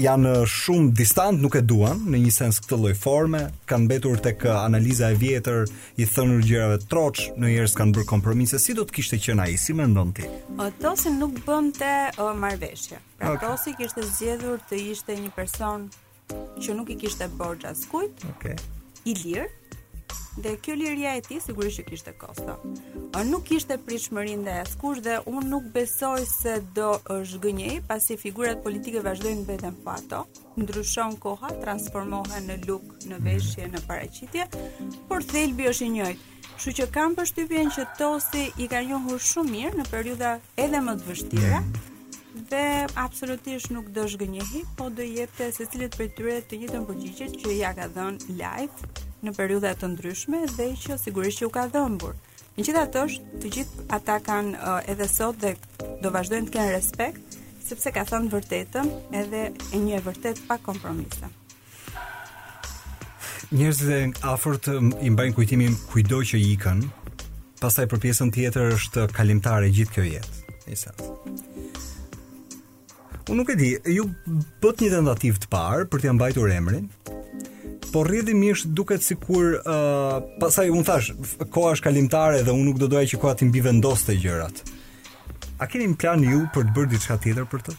[0.00, 4.44] janë shumë distant, nuk e duan në një sens këtë lloj forme, kanë mbetur tek
[4.52, 5.70] analiza e vjetër,
[6.02, 9.56] i thënë gjërave troç, në njerëz kanë bërë kompromise, si do të kishte qenë ai
[9.62, 10.26] si mendon ti?
[10.62, 11.92] Ato se nuk bënte
[12.42, 12.98] marrveshje.
[13.20, 13.46] Pra okay.
[13.46, 15.88] Ato si kishte zgjedhur të ishte një person
[16.32, 18.26] që nuk i kishte borxh askujt.
[18.34, 18.56] Okej.
[18.56, 19.08] Okay.
[19.08, 19.46] I lirë,
[20.38, 22.54] dhe kjo liria e ti sigurisht që kishte kosto.
[23.30, 28.62] nuk kishte prishmërin dhe askush dhe unë nuk besoj se do është gënjej pasi figurat
[28.64, 30.24] politike vazhdojnë betën fato,
[30.56, 34.48] ndryshon koha, transformohen në luk, në veshje, në paraqitje,
[35.08, 36.28] por thelbi është i njëjtë.
[36.56, 40.32] Kështu që kam shtypjen që Tosi i ka njohur shumë mirë në periudha
[40.64, 41.80] edhe më të vështira mm.
[42.52, 42.62] dhe
[43.04, 47.72] absolutisht nuk do zhgënjehi, po do jepte secilit prej tyre të jetën përgjigje që ja
[47.80, 48.90] ka dhënë live
[49.26, 52.14] në periudha të ndryshme dhe që sigurisht që u ka dhëmbur.
[52.56, 55.54] Në qita të është, të gjithë ata kanë uh, edhe sot dhe
[56.04, 58.88] do vazhdojnë të kenë respekt, sepse ka thënë vërtetëm
[59.20, 59.42] edhe
[59.76, 61.30] e një e vërtet pa kompromise.
[63.50, 64.70] Njerëzit e afërt
[65.04, 66.84] i mbajnë kujtimin kujdo që i ikën,
[67.60, 70.36] pastaj për pjesën tjetër është kalimtare gjithë kjo jetë.
[70.70, 70.92] Nisa.
[73.30, 74.06] Unë nuk e di, ju
[74.64, 76.86] bët një tentativë të parë për t'ja mbajtur emrin,
[77.92, 81.08] Por rrjedhi mish duket sikur ë uh, pasaj un thash,
[81.50, 84.60] koha është kalimtare dhe un nuk do doja që koha të mbi vendoste gjërat.
[85.58, 87.74] A keni një plan ju për të bërë diçka tjetër për të?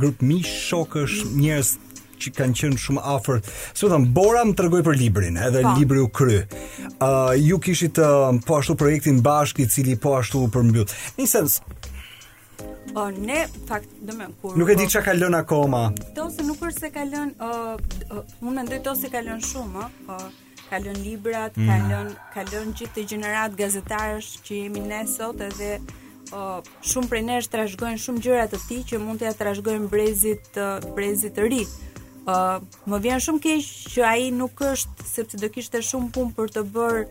[0.00, 1.74] Grup mi shokësh, njerëz
[2.22, 3.42] që kanë qenë shumë afër.
[3.74, 5.74] Si u them, Bora më tregoi për librin, edhe pa.
[5.74, 5.80] Po.
[5.82, 6.40] libri u kry.
[6.48, 6.48] Ë
[6.96, 10.88] uh, ju kishit uh, po ashtu projektin bashkë i cili po ashtu u përmbyll.
[11.20, 11.60] Në sens,
[12.94, 15.82] O, ne fakt do më kur Nuk e di po- çka ka lënë akoma.
[16.16, 19.84] Do se nuk është se ka lënë, uh, unë mendoj to se ka lënë shumë,
[20.06, 20.16] po
[20.70, 21.68] ka lënë librat, mm.
[21.70, 25.70] ka lënë, ka lënë gjithë të gjenerat gazetarësh që jemi ne sot edhe
[26.36, 30.60] uh, shumë prej nesh trashëgojnë shumë gjëra të tij që mund të ja trashëgojmë brezit
[30.98, 31.62] brezit të ri.
[31.62, 32.58] Ë, uh,
[32.92, 36.64] më vjen shumë keq që ai nuk është sepse do kishte shumë punë për të
[36.76, 37.02] bërë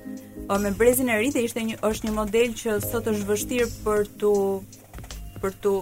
[0.47, 3.71] uh, me brezin e ri dhe ishte një është një model që sot është vështirë
[3.85, 4.35] për tu
[5.41, 5.73] për të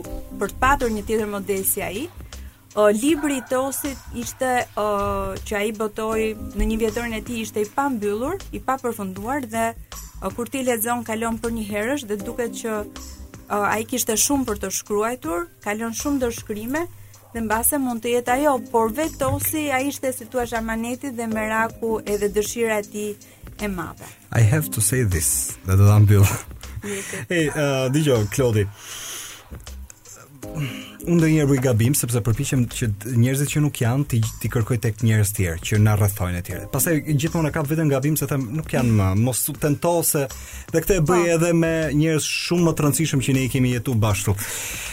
[0.41, 2.05] për të patur një tjetër model si ai.
[2.77, 4.49] Uh, libri i Tosit ishte
[4.79, 9.67] uh, që ai botoi në një vjetorin e tij ishte i pambyllur, i papërfunduar dhe
[9.73, 14.47] uh, kur ti lexon kalon për një herësh dhe duket që uh, ai kishte shumë
[14.51, 15.17] për të shkruar,
[15.65, 16.85] kalon shumë dorëshkrime
[17.33, 21.27] dhe mbase mund të jetë ajo, por vetë Tosi ai ishte si thua Shamaneti dhe
[21.29, 23.27] meraku edhe dëshira e tij
[23.59, 24.07] e madhe.
[24.33, 26.25] I have to say this, that I'm bill.
[27.27, 28.15] Hey, uh, dijo
[31.07, 32.87] Un do një gabim sepse përpiqem që
[33.17, 36.43] njerëzit që nuk janë ti, ti kërkoj tek njerëz të tjerë që na rrethojnë e
[36.47, 36.65] tjerë.
[36.73, 40.25] Pastaj gjithmonë ka vetëm gabim se them nuk janë më, mos tento se
[40.73, 41.29] dhe këtë e bëj po.
[41.35, 44.35] edhe me njerëz shumë më të rëndësishëm që ne i kemi jetu bashkë.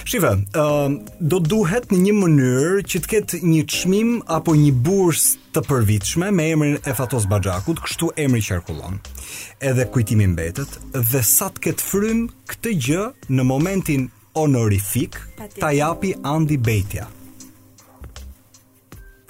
[0.07, 4.73] Shiva, ë uh, do duhet në një mënyrë që të ketë një çmim apo një
[4.87, 9.01] bursë të përvitshme me emrin e Fatos Baxhakut, kështu emri qarkullon.
[9.65, 15.17] Edhe kujtimi mbetet dhe sa të ketë frym këtë gjë në momentin honorifik
[15.61, 17.07] ta japi Andi Bejtja.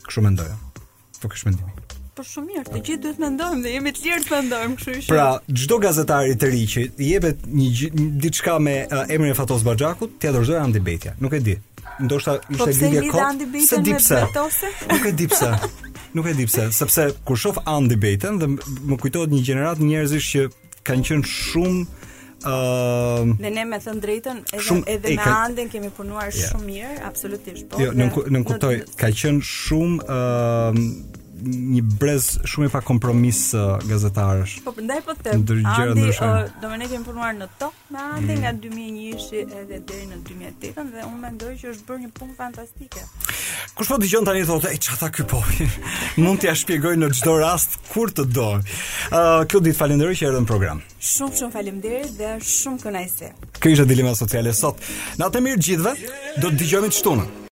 [0.07, 0.49] Kështu mendoj.
[1.23, 1.73] Po kështu mendoj.
[2.17, 5.09] Po shumë mirë, të gjithë duhet mendojmë dhe jemi të lirë të mendojmë, kështu që.
[5.11, 5.25] Pra,
[5.63, 7.91] çdo gazetar i të ri që jepet një
[8.25, 11.13] diçka me uh, emrin e Fatos Baxhakut, ti dorëzoj Andi Bejtja.
[11.23, 11.59] Nuk e di.
[12.07, 13.45] Ndoshta ishte po lidhje kot.
[13.69, 14.23] Se di pse.
[14.95, 15.53] Nuk e di pse.
[16.17, 20.29] Nuk e di pse, sepse kur shoh Andi Bejtën dhe më kujtohet një gjenerat njerëzish
[20.33, 20.45] që
[20.89, 21.83] kanë qenë shumë
[22.47, 27.67] Ne ehm, ne me thënë drejtën edhe edhe me anden kemi punuar shumë mirë, absolutisht
[27.73, 27.81] po.
[27.83, 30.83] Jo, nuk nuk kuptoj, ka qenë shumë ë ehm,
[31.45, 34.57] një brez shumë i pa kompromis uh, gazetarësh.
[34.65, 35.43] Po ndaj po them.
[35.67, 38.41] Andi, uh, do më ne punuar në to, me Andi mm.
[38.45, 43.05] nga 2001 edhe deri në 2008 dhe unë mendoj që është bërë një punë fantastike.
[43.77, 45.43] Kush po dëgjon tani thotë, ç'a tha ky po."
[46.23, 48.49] Mund t'ia shpjegoj në çdo rast kur të do.
[48.57, 48.67] Ë,
[49.13, 50.81] uh, kjo ditë falenderoj që erdhën në program.
[50.99, 53.35] Shumë shumë faleminderit dhe shumë kënaqësi.
[53.61, 54.81] Kjo ishte dilema sociale sot.
[55.21, 55.95] Natë mirë gjithëve.
[56.41, 57.37] Do të dëgjojmë të shtunën.